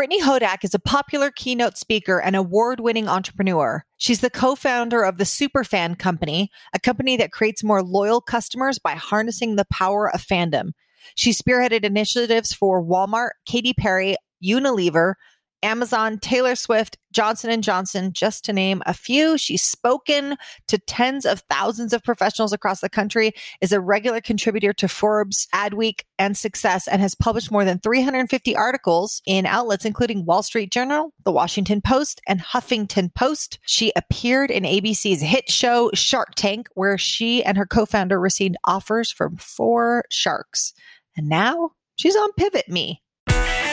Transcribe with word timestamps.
Brittany 0.00 0.22
Hodak 0.22 0.64
is 0.64 0.72
a 0.72 0.78
popular 0.78 1.30
keynote 1.30 1.76
speaker 1.76 2.18
and 2.18 2.34
award 2.34 2.80
winning 2.80 3.06
entrepreneur. 3.06 3.84
She's 3.98 4.20
the 4.20 4.30
co 4.30 4.54
founder 4.54 5.02
of 5.02 5.18
the 5.18 5.24
Superfan 5.24 5.98
Company, 5.98 6.50
a 6.72 6.78
company 6.80 7.18
that 7.18 7.32
creates 7.32 7.62
more 7.62 7.82
loyal 7.82 8.22
customers 8.22 8.78
by 8.78 8.92
harnessing 8.92 9.56
the 9.56 9.66
power 9.70 10.10
of 10.10 10.26
fandom. 10.26 10.70
She 11.16 11.32
spearheaded 11.32 11.84
initiatives 11.84 12.54
for 12.54 12.82
Walmart, 12.82 13.32
Katy 13.44 13.74
Perry, 13.74 14.16
Unilever, 14.42 15.16
Amazon, 15.62 16.18
Taylor 16.18 16.54
Swift, 16.54 16.96
Johnson 17.12 17.60
& 17.60 17.62
Johnson, 17.62 18.12
just 18.12 18.44
to 18.44 18.52
name 18.52 18.82
a 18.86 18.94
few. 18.94 19.36
She's 19.36 19.62
spoken 19.62 20.36
to 20.68 20.78
tens 20.78 21.26
of 21.26 21.40
thousands 21.50 21.92
of 21.92 22.04
professionals 22.04 22.52
across 22.52 22.80
the 22.80 22.88
country, 22.88 23.32
is 23.60 23.72
a 23.72 23.80
regular 23.80 24.20
contributor 24.20 24.72
to 24.74 24.88
Forbes, 24.88 25.48
Adweek, 25.54 26.02
and 26.18 26.36
Success, 26.36 26.86
and 26.86 27.02
has 27.02 27.14
published 27.14 27.50
more 27.50 27.64
than 27.64 27.78
350 27.80 28.56
articles 28.56 29.22
in 29.26 29.46
outlets 29.46 29.84
including 29.84 30.24
Wall 30.24 30.42
Street 30.42 30.70
Journal, 30.70 31.12
The 31.24 31.32
Washington 31.32 31.80
Post, 31.80 32.20
and 32.26 32.40
Huffington 32.40 33.14
Post. 33.14 33.58
She 33.62 33.92
appeared 33.96 34.50
in 34.50 34.64
ABC's 34.64 35.20
hit 35.20 35.50
show 35.50 35.90
Shark 35.94 36.34
Tank, 36.36 36.68
where 36.74 36.98
she 36.98 37.44
and 37.44 37.58
her 37.58 37.66
co-founder 37.66 38.20
received 38.20 38.56
offers 38.64 39.10
from 39.10 39.36
four 39.36 40.04
sharks. 40.10 40.72
And 41.16 41.28
now 41.28 41.72
she's 41.96 42.16
on 42.16 42.32
Pivot 42.32 42.68
Me. 42.68 43.02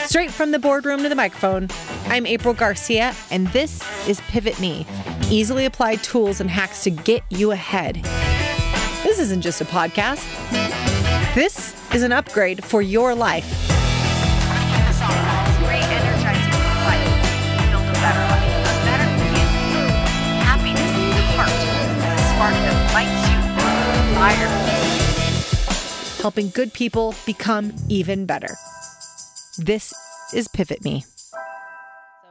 Straight 0.08 0.30
from 0.30 0.52
the 0.52 0.58
boardroom 0.58 1.02
to 1.02 1.08
the 1.10 1.14
microphone, 1.14 1.68
I'm 2.06 2.24
April 2.24 2.54
Garcia, 2.54 3.14
and 3.30 3.46
this 3.48 3.82
is 4.08 4.22
Pivot 4.22 4.58
Me 4.58 4.86
easily 5.28 5.66
applied 5.66 6.02
tools 6.02 6.40
and 6.40 6.48
hacks 6.48 6.82
to 6.84 6.90
get 6.90 7.22
you 7.28 7.50
ahead. 7.50 7.96
This 9.02 9.18
isn't 9.18 9.42
just 9.42 9.60
a 9.60 9.66
podcast, 9.66 10.24
this 11.34 11.76
is 11.94 12.02
an 12.04 12.12
upgrade 12.12 12.64
for 12.64 12.80
your 12.80 13.14
life. 13.14 13.44
Helping 26.22 26.48
good 26.48 26.72
people 26.72 27.14
become 27.26 27.74
even 27.90 28.24
better. 28.24 28.56
This 29.58 29.92
is 30.32 30.46
Pivot 30.48 30.84
Me. 30.84 31.02
So 31.02 31.36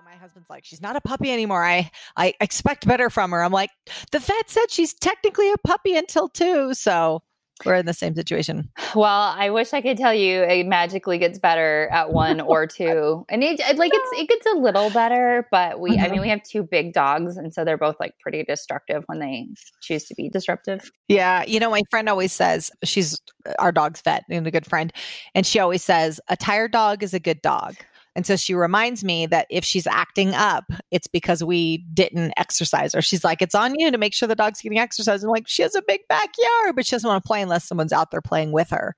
my 0.06 0.16
husband's 0.16 0.50
like, 0.50 0.64
she's 0.64 0.82
not 0.82 0.96
a 0.96 1.02
puppy 1.02 1.32
anymore. 1.32 1.64
I 1.64 1.92
I 2.16 2.34
expect 2.40 2.88
better 2.88 3.10
from 3.10 3.32
her. 3.32 3.44
I'm 3.44 3.52
like, 3.52 3.70
the 4.12 4.20
vet 4.20 4.50
said 4.50 4.72
she's 4.72 4.94
technically 4.94 5.52
a 5.52 5.58
puppy 5.58 5.98
until 5.98 6.30
two. 6.30 6.74
So 6.74 7.22
we're 7.66 7.76
in 7.76 7.86
the 7.86 7.94
same 7.94 8.16
situation. 8.16 8.70
Well, 8.96 9.34
I 9.38 9.50
wish 9.50 9.74
I 9.74 9.82
could 9.82 9.98
tell 9.98 10.14
you 10.14 10.42
it 10.42 10.66
magically 10.66 11.18
gets 11.18 11.40
better 11.40 11.88
at 11.92 12.12
one 12.14 12.42
or 12.42 12.68
two, 12.68 13.26
and 13.30 13.44
it 13.44 13.60
like 13.78 13.92
it's 13.94 14.20
it 14.20 14.28
gets 14.28 14.46
a 14.46 14.58
little 14.58 14.90
better, 14.90 15.48
but 15.52 15.80
we 15.80 15.92
mm-hmm. 15.92 16.00
I 16.00 16.04
mean 16.04 16.14
mm-hmm. 16.14 16.22
we 16.22 16.30
have 16.30 16.44
two 16.44 16.64
big 16.64 16.94
dogs, 16.94 17.38
and 17.38 17.54
so 17.54 17.64
they're 17.64 17.78
both 17.78 17.96
like 18.00 18.18
pretty 18.20 18.44
destructive 18.44 19.04
when 19.08 19.20
they 19.20 19.48
choose 19.82 20.06
to 20.06 20.16
be 20.16 20.30
disruptive. 20.30 20.92
Yeah, 21.08 21.44
you 21.46 21.60
know 21.60 21.70
my 21.70 21.82
friend 21.90 22.10
always 22.10 22.34
says 22.34 22.72
she's 22.84 23.20
our 23.60 23.72
dog's 23.72 24.02
vet 24.02 24.24
and 24.30 24.48
a 24.48 24.52
good 24.52 24.66
friend, 24.66 24.92
and 25.36 25.46
she 25.46 25.60
always 25.60 25.84
says 25.84 26.20
a 26.28 26.38
tired 26.38 26.72
dog 26.72 27.04
is 27.04 27.14
a 27.14 27.20
good 27.20 27.42
dog. 27.42 27.76
And 28.18 28.26
so 28.26 28.36
she 28.36 28.56
reminds 28.56 29.04
me 29.04 29.28
that 29.28 29.46
if 29.52 29.64
she's 29.64 29.86
acting 29.86 30.34
up, 30.34 30.66
it's 30.90 31.06
because 31.06 31.44
we 31.44 31.86
didn't 31.94 32.34
exercise 32.36 32.96
her. 32.96 33.02
She's 33.04 33.24
like, 33.24 33.44
it's 33.44 33.54
on 33.54 33.76
you 33.80 33.92
to 33.92 33.98
make 34.00 34.16
sure 34.16 34.28
the 34.28 34.34
dog's 34.36 34.60
getting 34.60 34.80
exercise. 34.80 35.22
And 35.22 35.32
like, 35.32 35.48
she 35.48 35.62
has 35.62 35.76
a 35.76 35.84
big 35.88 36.02
backyard, 36.10 36.76
but 36.76 36.88
she 36.88 36.96
doesn't 36.96 37.08
want 37.08 37.24
to 37.24 37.28
play 37.28 37.44
unless 37.44 37.66
someone's 37.66 37.94
out 37.94 38.10
there 38.10 38.20
playing 38.20 38.52
with 38.52 38.72
her. 38.72 38.96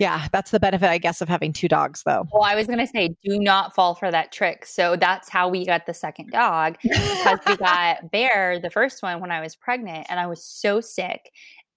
Yeah, 0.00 0.26
that's 0.32 0.50
the 0.50 0.58
benefit, 0.58 0.88
I 0.88 0.98
guess, 0.98 1.20
of 1.20 1.28
having 1.28 1.52
two 1.52 1.68
dogs, 1.68 2.02
though. 2.04 2.26
Well, 2.32 2.42
I 2.42 2.56
was 2.56 2.66
going 2.66 2.80
to 2.80 2.86
say, 2.88 3.14
do 3.22 3.38
not 3.38 3.72
fall 3.74 3.94
for 3.94 4.10
that 4.10 4.32
trick. 4.32 4.66
So 4.66 4.96
that's 4.96 5.28
how 5.28 5.48
we 5.48 5.64
got 5.64 5.86
the 5.86 5.94
second 5.94 6.30
dog 6.30 6.78
because 6.82 7.38
we 7.46 7.56
got 7.56 8.10
Bear, 8.10 8.58
the 8.58 8.70
first 8.70 9.00
one, 9.00 9.20
when 9.20 9.30
I 9.30 9.40
was 9.40 9.54
pregnant, 9.54 10.06
and 10.10 10.18
I 10.18 10.26
was 10.26 10.42
so 10.42 10.80
sick. 10.80 11.30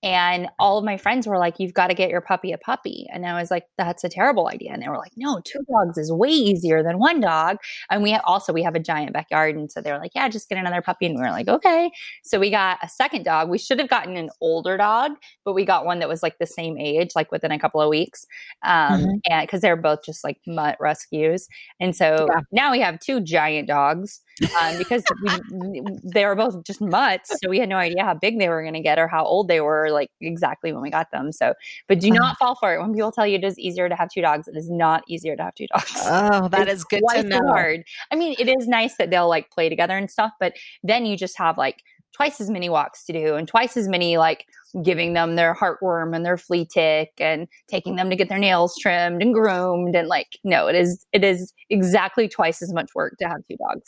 And 0.03 0.49
all 0.59 0.77
of 0.77 0.83
my 0.83 0.97
friends 0.97 1.25
were 1.25 1.37
like, 1.37 1.55
You've 1.59 1.73
got 1.73 1.87
to 1.87 1.93
get 1.93 2.09
your 2.09 2.21
puppy 2.21 2.51
a 2.51 2.57
puppy. 2.57 3.07
And 3.11 3.25
I 3.25 3.39
was 3.39 3.49
like, 3.49 3.65
That's 3.77 4.03
a 4.03 4.09
terrible 4.09 4.49
idea. 4.49 4.71
And 4.73 4.83
they 4.83 4.89
were 4.89 4.97
like, 4.97 5.13
No, 5.15 5.41
two 5.45 5.59
dogs 5.71 5.97
is 5.97 6.11
way 6.11 6.29
easier 6.29 6.83
than 6.83 6.99
one 6.99 7.21
dog. 7.21 7.57
And 7.89 8.03
we 8.03 8.11
have, 8.11 8.21
also 8.25 8.51
we 8.51 8.63
have 8.63 8.75
a 8.75 8.79
giant 8.79 9.13
backyard. 9.13 9.55
And 9.55 9.71
so 9.71 9.81
they 9.81 9.91
were 9.91 9.97
like, 9.97 10.11
Yeah, 10.13 10.27
just 10.27 10.49
get 10.49 10.57
another 10.57 10.81
puppy. 10.81 11.05
And 11.05 11.15
we 11.15 11.21
were 11.21 11.31
like, 11.31 11.47
Okay. 11.47 11.89
So 12.23 12.37
we 12.37 12.51
got 12.51 12.79
a 12.83 12.89
second 12.89 13.23
dog. 13.23 13.49
We 13.49 13.57
should 13.57 13.79
have 13.79 13.89
gotten 13.89 14.17
an 14.17 14.29
older 14.41 14.75
dog, 14.75 15.13
but 15.45 15.53
we 15.53 15.63
got 15.63 15.85
one 15.85 15.99
that 15.99 16.09
was 16.09 16.21
like 16.21 16.37
the 16.37 16.47
same 16.47 16.77
age, 16.77 17.11
like 17.15 17.31
within 17.31 17.51
a 17.51 17.59
couple 17.59 17.81
of 17.81 17.89
weeks. 17.89 18.25
Um, 18.63 19.01
mm-hmm. 19.01 19.09
and 19.29 19.47
because 19.47 19.61
they're 19.61 19.77
both 19.77 20.03
just 20.05 20.23
like 20.23 20.37
mutt 20.45 20.77
rescues. 20.81 21.47
And 21.79 21.95
so 21.95 22.27
yeah. 22.29 22.41
now 22.51 22.71
we 22.71 22.81
have 22.81 22.99
two 22.99 23.21
giant 23.21 23.69
dogs 23.69 24.21
um, 24.41 24.77
because 24.77 25.03
we, 25.21 25.81
they 26.03 26.25
were 26.25 26.35
both 26.35 26.63
just 26.63 26.81
mutts. 26.81 27.31
So 27.41 27.49
we 27.49 27.59
had 27.59 27.69
no 27.69 27.77
idea 27.77 28.03
how 28.03 28.13
big 28.13 28.39
they 28.39 28.49
were 28.49 28.61
going 28.61 28.73
to 28.73 28.79
get 28.79 28.99
or 28.99 29.07
how 29.07 29.25
old 29.25 29.47
they 29.47 29.61
were, 29.61 29.89
like 29.91 30.09
exactly 30.21 30.73
when 30.73 30.81
we 30.81 30.89
got 30.89 31.11
them. 31.11 31.31
So, 31.31 31.53
but 31.87 31.99
do 31.99 32.11
not 32.11 32.37
fall 32.37 32.55
for 32.55 32.73
it. 32.73 32.79
When 32.79 32.93
people 32.93 33.11
tell 33.11 33.27
you 33.27 33.37
it 33.37 33.43
is 33.43 33.57
easier 33.59 33.89
to 33.89 33.95
have 33.95 34.09
two 34.09 34.21
dogs, 34.21 34.47
it 34.47 34.57
is 34.57 34.69
not 34.69 35.03
easier 35.07 35.35
to 35.35 35.43
have 35.43 35.55
two 35.55 35.67
dogs. 35.73 35.93
Oh, 36.05 36.47
that 36.49 36.67
it's 36.67 36.79
is 36.79 36.83
good 36.83 37.03
to 37.13 37.23
know. 37.23 37.47
Hard. 37.47 37.83
I 38.11 38.15
mean, 38.15 38.35
it 38.39 38.47
is 38.47 38.67
nice 38.67 38.97
that 38.97 39.09
they'll 39.09 39.29
like 39.29 39.51
play 39.51 39.69
together 39.69 39.97
and 39.97 40.09
stuff, 40.09 40.31
but 40.39 40.53
then 40.83 41.05
you 41.05 41.17
just 41.17 41.37
have 41.37 41.57
like 41.57 41.83
twice 42.13 42.39
as 42.39 42.49
many 42.49 42.69
walks 42.69 43.05
to 43.05 43.13
do 43.13 43.35
and 43.35 43.47
twice 43.47 43.75
as 43.75 43.87
many 43.87 44.17
like 44.17 44.45
giving 44.83 45.13
them 45.13 45.35
their 45.35 45.53
heartworm 45.53 46.15
and 46.15 46.25
their 46.25 46.37
flea 46.37 46.65
tick 46.65 47.11
and 47.19 47.47
taking 47.67 47.95
them 47.95 48.09
to 48.09 48.15
get 48.15 48.29
their 48.29 48.39
nails 48.39 48.75
trimmed 48.79 49.21
and 49.21 49.33
groomed 49.33 49.95
and 49.95 50.07
like 50.07 50.39
no 50.43 50.67
it 50.67 50.75
is 50.75 51.05
it 51.13 51.23
is 51.23 51.53
exactly 51.69 52.27
twice 52.27 52.61
as 52.61 52.73
much 52.73 52.89
work 52.95 53.15
to 53.19 53.27
have 53.27 53.41
two 53.47 53.57
dogs 53.57 53.83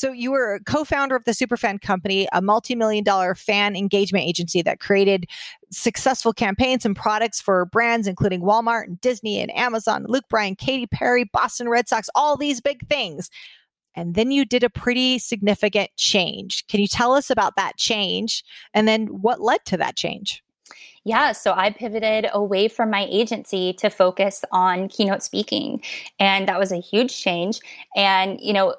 So 0.00 0.12
you 0.12 0.30
were 0.30 0.54
a 0.54 0.64
co-founder 0.64 1.14
of 1.14 1.26
the 1.26 1.32
Superfan 1.32 1.82
Company, 1.82 2.26
a 2.32 2.40
multi-million 2.40 3.04
dollar 3.04 3.34
fan 3.34 3.76
engagement 3.76 4.24
agency 4.24 4.62
that 4.62 4.80
created 4.80 5.26
successful 5.70 6.32
campaigns 6.32 6.86
and 6.86 6.96
products 6.96 7.38
for 7.38 7.66
brands 7.66 8.06
including 8.06 8.40
Walmart 8.40 8.84
and 8.84 8.98
Disney 9.02 9.40
and 9.40 9.54
Amazon, 9.54 10.06
Luke 10.08 10.24
Bryan, 10.30 10.56
Katy 10.56 10.86
Perry, 10.86 11.24
Boston 11.24 11.68
Red 11.68 11.86
Sox, 11.86 12.08
all 12.14 12.38
these 12.38 12.62
big 12.62 12.88
things. 12.88 13.28
And 13.94 14.14
then 14.14 14.30
you 14.30 14.44
did 14.44 14.62
a 14.62 14.70
pretty 14.70 15.18
significant 15.18 15.90
change. 15.96 16.66
Can 16.68 16.80
you 16.80 16.86
tell 16.86 17.12
us 17.12 17.30
about 17.30 17.56
that 17.56 17.76
change 17.76 18.44
and 18.74 18.86
then 18.86 19.06
what 19.06 19.40
led 19.40 19.64
to 19.66 19.76
that 19.78 19.96
change? 19.96 20.42
Yeah, 21.04 21.32
so 21.32 21.52
I 21.52 21.70
pivoted 21.70 22.26
away 22.32 22.68
from 22.68 22.90
my 22.90 23.06
agency 23.10 23.72
to 23.74 23.88
focus 23.88 24.44
on 24.52 24.88
keynote 24.88 25.22
speaking. 25.22 25.82
And 26.18 26.46
that 26.46 26.58
was 26.58 26.72
a 26.72 26.80
huge 26.80 27.18
change. 27.18 27.60
And, 27.96 28.38
you 28.40 28.52
know, 28.52 28.74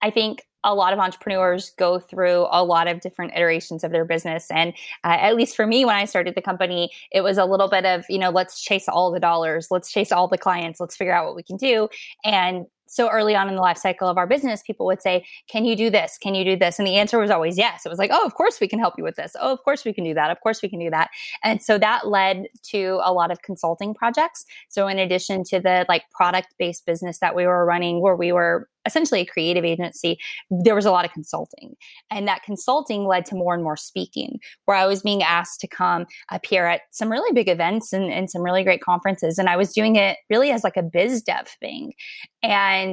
I 0.00 0.10
think 0.10 0.46
a 0.62 0.74
lot 0.74 0.92
of 0.92 0.98
entrepreneurs 0.98 1.70
go 1.76 1.98
through 1.98 2.46
a 2.50 2.64
lot 2.64 2.88
of 2.88 3.00
different 3.00 3.32
iterations 3.34 3.84
of 3.84 3.92
their 3.92 4.04
business. 4.04 4.50
And 4.50 4.72
uh, 5.04 5.18
at 5.20 5.36
least 5.36 5.56
for 5.56 5.66
me, 5.66 5.84
when 5.84 5.94
I 5.94 6.06
started 6.06 6.34
the 6.34 6.42
company, 6.42 6.90
it 7.12 7.20
was 7.20 7.38
a 7.38 7.44
little 7.44 7.68
bit 7.68 7.84
of, 7.84 8.04
you 8.08 8.18
know, 8.18 8.30
let's 8.30 8.62
chase 8.62 8.88
all 8.88 9.12
the 9.12 9.20
dollars, 9.20 9.68
let's 9.70 9.92
chase 9.92 10.10
all 10.10 10.26
the 10.26 10.38
clients, 10.38 10.80
let's 10.80 10.96
figure 10.96 11.12
out 11.12 11.26
what 11.26 11.36
we 11.36 11.42
can 11.42 11.56
do. 11.56 11.88
And 12.24 12.66
so 12.94 13.10
early 13.10 13.34
on 13.34 13.48
in 13.48 13.56
the 13.56 13.60
life 13.60 13.76
cycle 13.76 14.08
of 14.08 14.16
our 14.16 14.26
business, 14.26 14.62
people 14.62 14.86
would 14.86 15.02
say, 15.02 15.24
Can 15.48 15.64
you 15.64 15.74
do 15.74 15.90
this? 15.90 16.16
Can 16.16 16.34
you 16.34 16.44
do 16.44 16.56
this? 16.56 16.78
And 16.78 16.86
the 16.86 16.94
answer 16.94 17.18
was 17.18 17.30
always 17.30 17.58
yes. 17.58 17.84
It 17.84 17.88
was 17.88 17.98
like, 17.98 18.10
Oh, 18.12 18.24
of 18.24 18.34
course 18.34 18.60
we 18.60 18.68
can 18.68 18.78
help 18.78 18.94
you 18.96 19.04
with 19.04 19.16
this. 19.16 19.34
Oh, 19.40 19.52
of 19.52 19.62
course 19.64 19.84
we 19.84 19.92
can 19.92 20.04
do 20.04 20.14
that. 20.14 20.30
Of 20.30 20.40
course 20.40 20.62
we 20.62 20.68
can 20.68 20.78
do 20.78 20.90
that. 20.90 21.10
And 21.42 21.60
so 21.60 21.76
that 21.78 22.06
led 22.06 22.46
to 22.70 23.00
a 23.02 23.12
lot 23.12 23.32
of 23.32 23.42
consulting 23.42 23.94
projects. 23.94 24.44
So 24.68 24.86
in 24.86 24.98
addition 24.98 25.42
to 25.44 25.60
the 25.60 25.84
like 25.88 26.04
product 26.12 26.54
based 26.58 26.86
business 26.86 27.18
that 27.18 27.34
we 27.34 27.46
were 27.46 27.66
running, 27.66 28.00
where 28.00 28.16
we 28.16 28.30
were 28.30 28.68
essentially 28.86 29.20
a 29.20 29.26
creative 29.26 29.64
agency, 29.64 30.18
there 30.50 30.74
was 30.74 30.84
a 30.84 30.90
lot 30.90 31.04
of 31.04 31.12
consulting. 31.12 31.74
And 32.10 32.28
that 32.28 32.42
consulting 32.42 33.06
led 33.06 33.24
to 33.26 33.34
more 33.34 33.54
and 33.54 33.62
more 33.62 33.76
speaking, 33.76 34.38
where 34.66 34.76
I 34.76 34.86
was 34.86 35.02
being 35.02 35.22
asked 35.22 35.60
to 35.60 35.68
come 35.68 36.06
appear 36.30 36.66
at 36.66 36.82
some 36.90 37.10
really 37.10 37.32
big 37.32 37.48
events 37.48 37.92
and, 37.92 38.12
and 38.12 38.30
some 38.30 38.42
really 38.42 38.62
great 38.62 38.82
conferences. 38.82 39.38
And 39.38 39.48
I 39.48 39.56
was 39.56 39.72
doing 39.72 39.96
it 39.96 40.18
really 40.28 40.50
as 40.50 40.64
like 40.64 40.76
a 40.76 40.82
biz 40.82 41.22
dev 41.22 41.48
thing. 41.60 41.92
And 42.42 42.83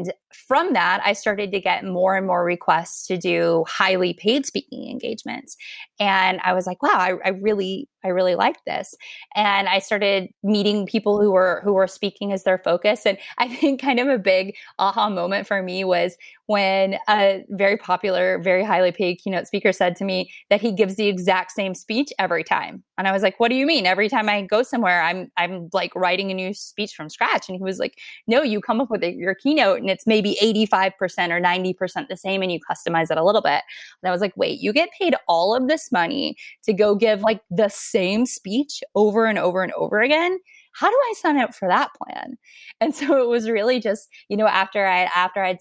from 0.48 0.74
that, 0.74 1.02
I 1.06 1.14
started 1.14 1.52
to 1.52 1.60
get 1.60 1.86
more 1.86 2.16
and 2.16 2.26
more 2.26 2.44
requests 2.44 3.08
to 3.08 3.18
do 3.18 3.66
highly 3.68 4.14
paid 4.14 4.46
speaking 4.46 4.90
engagements. 4.90 5.56
And 6.00 6.40
I 6.44 6.54
was 6.54 6.66
like, 6.68 6.82
wow, 6.82 6.98
I, 6.98 7.14
I 7.26 7.30
really, 7.30 7.88
I 8.04 8.10
really 8.10 8.36
like 8.36 8.64
this. 8.66 8.96
And 9.36 9.68
I 9.68 9.80
started 9.80 10.30
meeting 10.44 10.86
people 10.86 11.22
who 11.22 11.32
were 11.32 11.62
who 11.64 11.74
were 11.74 11.88
speaking 11.88 12.32
as 12.32 12.44
their 12.44 12.58
focus. 12.58 13.06
And 13.06 13.18
I 13.38 13.48
think 13.48 13.82
kind 13.82 14.00
of 14.00 14.08
a 14.08 14.18
big 14.18 14.56
aha 14.80 15.10
moment 15.10 15.48
for 15.48 15.62
me 15.62 15.84
was 15.84 16.18
when 16.48 16.98
a 17.08 17.46
very 17.50 17.78
popular, 17.78 18.38
very 18.40 18.62
highly 18.64 18.92
paid 18.92 19.16
keynote 19.16 19.48
speaker 19.48 19.72
said 19.72 19.96
to 19.96 20.04
me 20.04 20.30
that 20.50 20.60
he 20.60 20.74
gives 20.74 20.96
the 20.96 21.08
exact 21.08 21.52
same 21.52 21.74
speech 21.74 22.12
every 22.20 22.44
time. 22.44 22.84
And 22.98 23.08
I 23.08 23.14
was 23.14 23.24
like, 23.24 23.40
"What 23.40 23.50
do 23.50 23.56
you 23.56 23.66
mean? 23.66 23.86
Every 23.86 24.10
time 24.10 24.28
I 24.28 24.42
go 24.42 24.62
somewhere, 24.62 25.02
I'm 25.02 25.32
I'm 25.38 25.70
like 25.72 25.96
writing 25.96 26.30
a 26.30 26.34
new 26.34 26.54
speech 26.54 26.94
from 26.94 27.10
scratch." 27.10 27.48
And 27.48 27.58
he 27.58 27.64
was 27.64 27.80
like, 27.80 27.98
"No, 28.28 28.42
you 28.42 28.60
come 28.60 28.82
up 28.82 28.90
with 28.92 29.02
your 29.04 29.34
keynote 29.34 29.80
and 29.80 29.90
it's 29.90 30.06
maybe 30.06 30.38
85% 30.42 31.32
or 31.32 31.40
90% 31.40 32.10
the 32.10 32.18
same 32.18 32.42
and 32.42 32.52
you 32.52 32.60
customize 32.70 33.10
it 33.10 33.18
a 33.18 33.24
little 33.24 33.42
bit." 33.42 33.64
And 34.04 34.10
I 34.10 34.12
was 34.12 34.22
like, 34.22 34.36
"Wait, 34.36 34.60
you 34.60 34.74
get 34.74 34.90
paid 35.00 35.16
all 35.28 35.56
of 35.56 35.68
this 35.70 35.92
money 35.92 36.36
to 36.64 36.74
go 36.74 36.96
give 36.96 37.22
like 37.22 37.42
the 37.50 37.70
same 37.92 38.26
speech 38.26 38.84
over 38.96 39.26
and 39.26 39.38
over 39.40 39.64
and 39.64 39.74
over 39.74 40.02
again?" 40.02 40.40
how 40.74 40.90
do 40.90 40.96
I 40.96 41.14
sign 41.18 41.38
up 41.38 41.54
for 41.54 41.68
that 41.68 41.92
plan? 41.96 42.38
And 42.80 42.96
so 42.96 43.22
it 43.22 43.28
was 43.28 43.50
really 43.50 43.80
just, 43.82 44.08
you 44.30 44.38
know, 44.38 44.48
after 44.48 44.86
I 44.88 45.10
after 45.16 45.44
I'd 45.44 45.60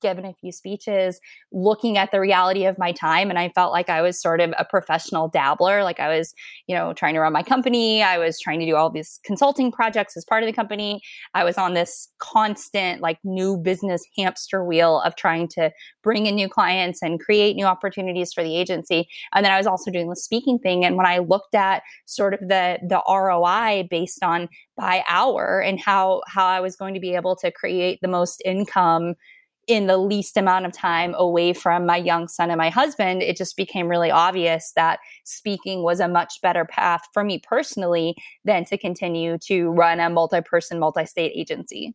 given 0.00 0.24
a 0.24 0.34
few 0.34 0.52
speeches, 0.52 1.20
looking 1.52 1.98
at 1.98 2.10
the 2.12 2.20
reality 2.20 2.66
of 2.66 2.78
my 2.78 2.92
time, 2.92 3.30
and 3.30 3.38
I 3.38 3.48
felt 3.50 3.72
like 3.72 3.88
I 3.88 4.02
was 4.02 4.20
sort 4.20 4.40
of 4.40 4.52
a 4.58 4.64
professional 4.64 5.28
dabbler. 5.28 5.82
Like 5.82 6.00
I 6.00 6.16
was, 6.16 6.34
you 6.66 6.74
know, 6.74 6.92
trying 6.92 7.14
to 7.14 7.20
run 7.20 7.32
my 7.32 7.42
company. 7.42 8.02
I 8.02 8.18
was 8.18 8.40
trying 8.40 8.60
to 8.60 8.66
do 8.66 8.76
all 8.76 8.90
these 8.90 9.20
consulting 9.24 9.72
projects 9.72 10.16
as 10.16 10.24
part 10.24 10.42
of 10.42 10.46
the 10.46 10.52
company. 10.52 11.00
I 11.34 11.44
was 11.44 11.58
on 11.58 11.74
this 11.74 12.08
constant 12.18 13.00
like 13.00 13.18
new 13.24 13.56
business 13.56 14.02
hamster 14.16 14.64
wheel 14.64 15.00
of 15.00 15.16
trying 15.16 15.48
to 15.48 15.70
bring 16.02 16.26
in 16.26 16.34
new 16.34 16.48
clients 16.48 17.02
and 17.02 17.20
create 17.20 17.56
new 17.56 17.66
opportunities 17.66 18.32
for 18.32 18.42
the 18.42 18.56
agency. 18.56 19.08
And 19.34 19.44
then 19.44 19.52
I 19.52 19.58
was 19.58 19.66
also 19.66 19.90
doing 19.90 20.08
the 20.08 20.16
speaking 20.16 20.58
thing. 20.58 20.84
And 20.84 20.96
when 20.96 21.06
I 21.06 21.18
looked 21.18 21.54
at 21.54 21.82
sort 22.06 22.34
of 22.34 22.40
the 22.40 22.78
the 22.86 23.02
ROI 23.08 23.88
based 23.90 24.22
on 24.22 24.48
by 24.76 25.02
hour 25.08 25.60
and 25.60 25.80
how 25.80 26.22
how 26.26 26.46
I 26.46 26.60
was 26.60 26.76
going 26.76 26.94
to 26.94 27.00
be 27.00 27.14
able 27.14 27.36
to 27.36 27.50
create 27.50 27.98
the 28.02 28.08
most 28.08 28.42
income 28.44 29.14
in 29.66 29.86
the 29.86 29.96
least 29.96 30.36
amount 30.36 30.64
of 30.64 30.72
time 30.72 31.14
away 31.16 31.52
from 31.52 31.86
my 31.86 31.96
young 31.96 32.28
son 32.28 32.50
and 32.50 32.58
my 32.58 32.70
husband, 32.70 33.22
it 33.22 33.36
just 33.36 33.56
became 33.56 33.88
really 33.88 34.10
obvious 34.10 34.72
that 34.76 35.00
speaking 35.24 35.82
was 35.82 35.98
a 35.98 36.08
much 36.08 36.40
better 36.40 36.64
path 36.64 37.02
for 37.12 37.24
me 37.24 37.38
personally 37.38 38.14
than 38.44 38.64
to 38.64 38.78
continue 38.78 39.38
to 39.38 39.70
run 39.70 39.98
a 39.98 40.08
multi 40.08 40.40
person, 40.40 40.78
multi 40.78 41.04
state 41.04 41.32
agency. 41.34 41.94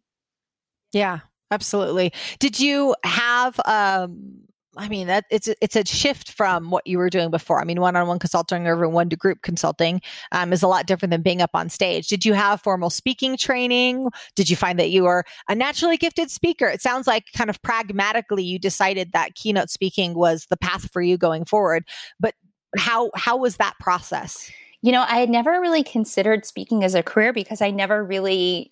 Yeah, 0.91 1.19
absolutely. 1.49 2.11
Did 2.39 2.59
you 2.59 2.95
have 3.03 3.59
um 3.65 4.41
I 4.77 4.87
mean 4.87 5.07
that 5.07 5.25
it's 5.29 5.49
it's 5.59 5.75
a 5.75 5.85
shift 5.85 6.31
from 6.31 6.69
what 6.69 6.87
you 6.87 6.97
were 6.97 7.09
doing 7.09 7.29
before. 7.29 7.59
I 7.59 7.65
mean, 7.65 7.81
one-on-one 7.81 8.19
consulting 8.19 8.67
or 8.67 8.87
one-to-group 8.87 9.41
consulting 9.41 10.01
um, 10.31 10.53
is 10.53 10.63
a 10.63 10.67
lot 10.67 10.87
different 10.87 11.11
than 11.11 11.21
being 11.21 11.41
up 11.41 11.49
on 11.53 11.69
stage. 11.69 12.07
Did 12.07 12.25
you 12.25 12.33
have 12.33 12.61
formal 12.61 12.89
speaking 12.89 13.35
training? 13.35 14.07
Did 14.35 14.49
you 14.49 14.55
find 14.55 14.79
that 14.79 14.89
you 14.89 15.03
were 15.03 15.25
a 15.49 15.55
naturally 15.55 15.97
gifted 15.97 16.31
speaker? 16.31 16.67
It 16.67 16.81
sounds 16.81 17.05
like 17.05 17.25
kind 17.35 17.49
of 17.49 17.61
pragmatically 17.61 18.43
you 18.43 18.59
decided 18.59 19.11
that 19.11 19.35
keynote 19.35 19.69
speaking 19.69 20.13
was 20.13 20.45
the 20.49 20.57
path 20.57 20.89
for 20.91 21.01
you 21.01 21.17
going 21.17 21.43
forward. 21.43 21.83
But 22.19 22.35
how 22.77 23.11
how 23.13 23.35
was 23.35 23.57
that 23.57 23.75
process? 23.79 24.49
You 24.81 24.93
know, 24.93 25.01
I 25.01 25.17
had 25.17 25.29
never 25.29 25.51
really 25.59 25.83
considered 25.83 26.45
speaking 26.45 26.83
as 26.85 26.95
a 26.95 27.03
career 27.03 27.33
because 27.33 27.61
I 27.61 27.71
never 27.71 28.03
really 28.03 28.71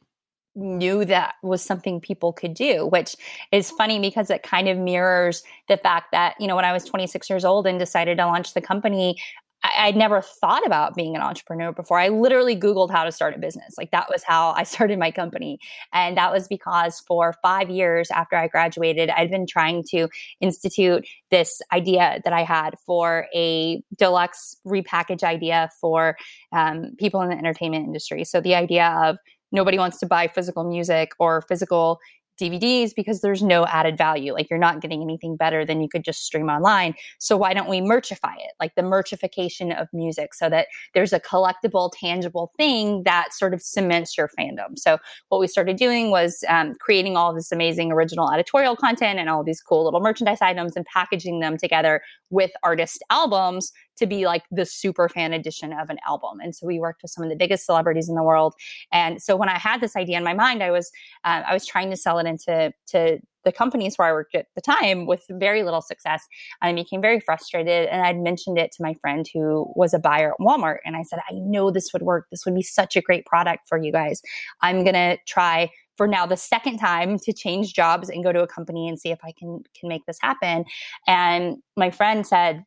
knew 0.55 1.05
that 1.05 1.35
was 1.43 1.61
something 1.61 2.01
people 2.01 2.33
could 2.33 2.53
do, 2.53 2.85
which 2.85 3.15
is 3.51 3.71
funny 3.71 3.99
because 3.99 4.29
it 4.29 4.43
kind 4.43 4.67
of 4.67 4.77
mirrors 4.77 5.43
the 5.67 5.77
fact 5.77 6.11
that, 6.11 6.35
you 6.39 6.47
know, 6.47 6.55
when 6.55 6.65
I 6.65 6.73
was 6.73 6.83
26 6.85 7.29
years 7.29 7.45
old 7.45 7.67
and 7.67 7.79
decided 7.79 8.17
to 8.17 8.25
launch 8.25 8.53
the 8.53 8.61
company, 8.61 9.17
I, 9.63 9.87
would 9.87 9.97
never 9.97 10.21
thought 10.21 10.65
about 10.65 10.95
being 10.95 11.15
an 11.15 11.21
entrepreneur 11.21 11.73
before. 11.73 11.99
I 11.99 12.07
literally 12.09 12.55
Googled 12.55 12.91
how 12.91 13.03
to 13.03 13.11
start 13.11 13.35
a 13.35 13.39
business. 13.39 13.75
Like 13.77 13.91
that 13.91 14.07
was 14.09 14.23
how 14.23 14.51
I 14.51 14.63
started 14.63 14.97
my 14.99 15.11
company. 15.11 15.59
And 15.93 16.15
that 16.17 16.31
was 16.31 16.47
because 16.47 17.01
for 17.01 17.35
five 17.41 17.69
years 17.69 18.09
after 18.11 18.35
I 18.35 18.47
graduated, 18.47 19.09
I'd 19.09 19.31
been 19.31 19.47
trying 19.47 19.83
to 19.91 20.07
institute 20.39 21.05
this 21.29 21.61
idea 21.73 22.21
that 22.23 22.33
I 22.33 22.43
had 22.43 22.75
for 22.85 23.27
a 23.35 23.83
deluxe 23.97 24.55
repackage 24.65 25.23
idea 25.23 25.69
for 25.79 26.15
um, 26.51 26.95
people 26.97 27.21
in 27.21 27.29
the 27.29 27.37
entertainment 27.37 27.85
industry. 27.85 28.23
So 28.23 28.39
the 28.39 28.55
idea 28.55 28.87
of 29.03 29.17
nobody 29.51 29.77
wants 29.77 29.99
to 29.99 30.05
buy 30.05 30.27
physical 30.27 30.63
music 30.63 31.11
or 31.19 31.41
physical 31.41 31.99
DVDs 32.39 32.95
because 32.95 33.21
there's 33.21 33.43
no 33.43 33.65
added 33.65 33.97
value. 33.97 34.33
Like 34.33 34.49
you're 34.49 34.59
not 34.59 34.81
getting 34.81 35.01
anything 35.01 35.35
better 35.35 35.65
than 35.65 35.81
you 35.81 35.89
could 35.89 36.03
just 36.03 36.23
stream 36.23 36.49
online. 36.49 36.95
So 37.19 37.37
why 37.37 37.53
don't 37.53 37.69
we 37.69 37.81
merchify 37.81 38.35
it? 38.37 38.53
Like 38.59 38.75
the 38.75 38.81
merchification 38.81 39.79
of 39.79 39.87
music 39.93 40.33
so 40.33 40.49
that 40.49 40.67
there's 40.93 41.13
a 41.13 41.19
collectible, 41.19 41.91
tangible 41.93 42.51
thing 42.57 43.03
that 43.03 43.33
sort 43.33 43.53
of 43.53 43.61
cements 43.61 44.17
your 44.17 44.29
fandom. 44.29 44.77
So 44.77 44.97
what 45.29 45.39
we 45.39 45.47
started 45.47 45.77
doing 45.77 46.11
was 46.11 46.43
um, 46.47 46.75
creating 46.79 47.17
all 47.17 47.33
this 47.33 47.51
amazing 47.51 47.91
original 47.91 48.31
editorial 48.31 48.75
content 48.75 49.19
and 49.19 49.29
all 49.29 49.43
these 49.43 49.61
cool 49.61 49.83
little 49.83 49.99
merchandise 49.99 50.41
items 50.41 50.75
and 50.75 50.85
packaging 50.85 51.39
them 51.39 51.57
together 51.57 52.01
with 52.29 52.51
artist 52.63 53.03
albums 53.09 53.71
to 53.99 54.07
be 54.07 54.25
like 54.25 54.43
the 54.49 54.65
super 54.65 55.07
fan 55.09 55.33
edition 55.33 55.73
of 55.73 55.89
an 55.89 55.97
album. 56.07 56.39
And 56.41 56.55
so 56.55 56.65
we 56.65 56.79
worked 56.79 57.01
with 57.01 57.11
some 57.11 57.23
of 57.23 57.29
the 57.29 57.35
biggest 57.35 57.65
celebrities 57.65 58.09
in 58.09 58.15
the 58.15 58.23
world. 58.23 58.53
And 58.91 59.21
so 59.21 59.35
when 59.35 59.49
I 59.49 59.59
had 59.59 59.81
this 59.81 59.95
idea 59.95 60.17
in 60.17 60.23
my 60.23 60.33
mind, 60.33 60.63
I 60.63 60.71
was 60.71 60.89
uh, 61.25 61.43
I 61.47 61.53
was 61.53 61.65
trying 61.65 61.89
to 61.91 61.97
sell 61.97 62.17
it 62.17 62.25
into 62.29 62.71
to 62.87 63.19
the 63.45 63.51
companies 63.51 63.95
where 63.97 64.07
I 64.07 64.11
worked 64.11 64.35
at 64.35 64.47
the 64.55 64.61
time 64.61 65.05
with 65.05 65.23
very 65.29 65.63
little 65.63 65.81
success. 65.81 66.27
I 66.61 66.73
became 66.73 67.01
very 67.01 67.19
frustrated 67.19 67.87
and 67.87 68.01
I'd 68.01 68.19
mentioned 68.19 68.57
it 68.57 68.71
to 68.73 68.83
my 68.83 68.93
friend 68.95 69.25
who 69.33 69.71
was 69.75 69.93
a 69.93 69.99
buyer 69.99 70.33
at 70.33 70.39
Walmart. 70.39 70.77
And 70.85 70.95
I 70.95 71.03
said, 71.03 71.19
I 71.29 71.35
know 71.35 71.71
this 71.71 71.91
would 71.93 72.01
work. 72.01 72.27
This 72.31 72.45
would 72.45 72.55
be 72.55 72.61
such 72.61 72.95
a 72.95 73.01
great 73.01 73.25
product 73.25 73.67
for 73.67 73.77
you 73.77 73.91
guys. 73.91 74.21
I'm 74.61 74.83
going 74.83 74.93
to 74.93 75.17
try 75.27 75.69
for 75.95 76.07
now 76.07 76.25
the 76.25 76.37
second 76.37 76.77
time 76.77 77.19
to 77.19 77.33
change 77.33 77.73
jobs 77.73 78.09
and 78.09 78.23
go 78.23 78.31
to 78.31 78.41
a 78.41 78.47
company 78.47 78.87
and 78.87 78.99
see 78.99 79.09
if 79.11 79.19
I 79.23 79.33
can 79.37 79.63
can 79.77 79.89
make 79.89 80.05
this 80.05 80.17
happen. 80.21 80.63
And 81.07 81.57
my 81.75 81.89
friend 81.89 82.25
said, 82.25 82.63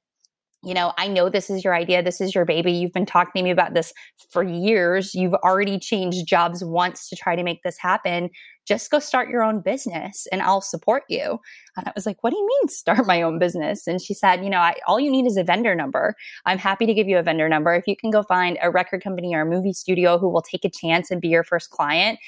you 0.65 0.75
know, 0.75 0.93
I 0.97 1.09
know 1.09 1.29
this 1.29 1.51
is 1.51 1.65
your 1.65 1.75
idea. 1.75 2.03
This 2.03 2.21
is 2.21 2.35
your 2.35 2.45
baby. 2.45 2.73
You've 2.73 2.93
been 2.93 3.07
talking 3.07 3.41
to 3.41 3.43
me 3.43 3.51
about 3.51 3.75
this 3.75 3.93
for 4.31 4.45
years. 4.45 5.15
You've 5.15 5.35
already 5.35 5.79
changed 5.79 6.27
jobs 6.27 6.63
once 6.63 7.09
to 7.09 7.17
try 7.17 7.35
to 7.35 7.43
make 7.43 7.63
this 7.65 7.79
happen. 7.79 8.31
Just 8.67 8.91
go 8.91 8.99
start 8.99 9.29
your 9.29 9.43
own 9.43 9.61
business 9.61 10.27
and 10.31 10.43
I'll 10.43 10.61
support 10.61 11.05
you. 11.09 11.39
And 11.77 11.89
I 11.89 11.93
was 11.95 12.07
like, 12.07 12.23
what 12.23 12.31
do 12.31 12.37
you 12.37 12.47
mean 12.47 12.69
start 12.69 13.07
my 13.07 13.23
own 13.23 13.39
business? 13.39 13.87
And 13.87 14.01
she 14.01 14.15
said, 14.15 14.45
you 14.45 14.51
know, 14.51 14.59
I, 14.59 14.75
all 14.87 15.01
you 15.01 15.11
need 15.11 15.27
is 15.27 15.37
a 15.37 15.45
vendor 15.45 15.75
number. 15.75 16.15
I'm 16.47 16.59
happy 16.59 16.87
to 16.87 16.95
give 16.95 17.09
you 17.09 17.19
a 17.19 17.23
vendor 17.23 17.49
number. 17.49 17.75
If 17.75 17.87
you 17.87 17.97
can 17.97 18.11
go 18.11 18.23
find 18.23 18.59
a 18.63 18.71
record 18.71 19.03
company 19.03 19.35
or 19.35 19.43
a 19.43 19.47
movie 19.47 19.73
studio 19.73 20.19
who 20.19 20.29
will 20.29 20.43
take 20.43 20.65
a 20.65 20.71
chance 20.71 21.11
and 21.11 21.21
be 21.21 21.29
your 21.29 21.45
first 21.45 21.71
client 21.71 22.19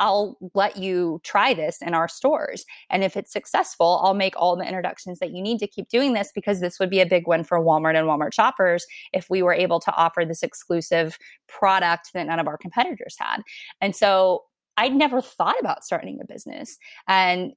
I'll 0.00 0.36
let 0.54 0.76
you 0.76 1.20
try 1.24 1.54
this 1.54 1.80
in 1.80 1.94
our 1.94 2.08
stores. 2.08 2.64
And 2.90 3.04
if 3.04 3.16
it's 3.16 3.32
successful, 3.32 4.00
I'll 4.02 4.14
make 4.14 4.34
all 4.36 4.56
the 4.56 4.66
introductions 4.66 5.18
that 5.20 5.30
you 5.30 5.42
need 5.42 5.58
to 5.60 5.66
keep 5.66 5.88
doing 5.88 6.14
this 6.14 6.32
because 6.34 6.60
this 6.60 6.80
would 6.80 6.90
be 6.90 7.00
a 7.00 7.06
big 7.06 7.28
win 7.28 7.44
for 7.44 7.60
Walmart 7.60 7.96
and 7.96 8.08
Walmart 8.08 8.34
shoppers 8.34 8.86
if 9.12 9.30
we 9.30 9.42
were 9.42 9.54
able 9.54 9.80
to 9.80 9.94
offer 9.94 10.24
this 10.24 10.42
exclusive 10.42 11.18
product 11.48 12.10
that 12.12 12.26
none 12.26 12.40
of 12.40 12.48
our 12.48 12.58
competitors 12.58 13.16
had. 13.18 13.42
And 13.80 13.94
so 13.94 14.42
I'd 14.76 14.94
never 14.94 15.20
thought 15.20 15.56
about 15.60 15.84
starting 15.84 16.18
a 16.20 16.26
business. 16.26 16.78
And 17.08 17.52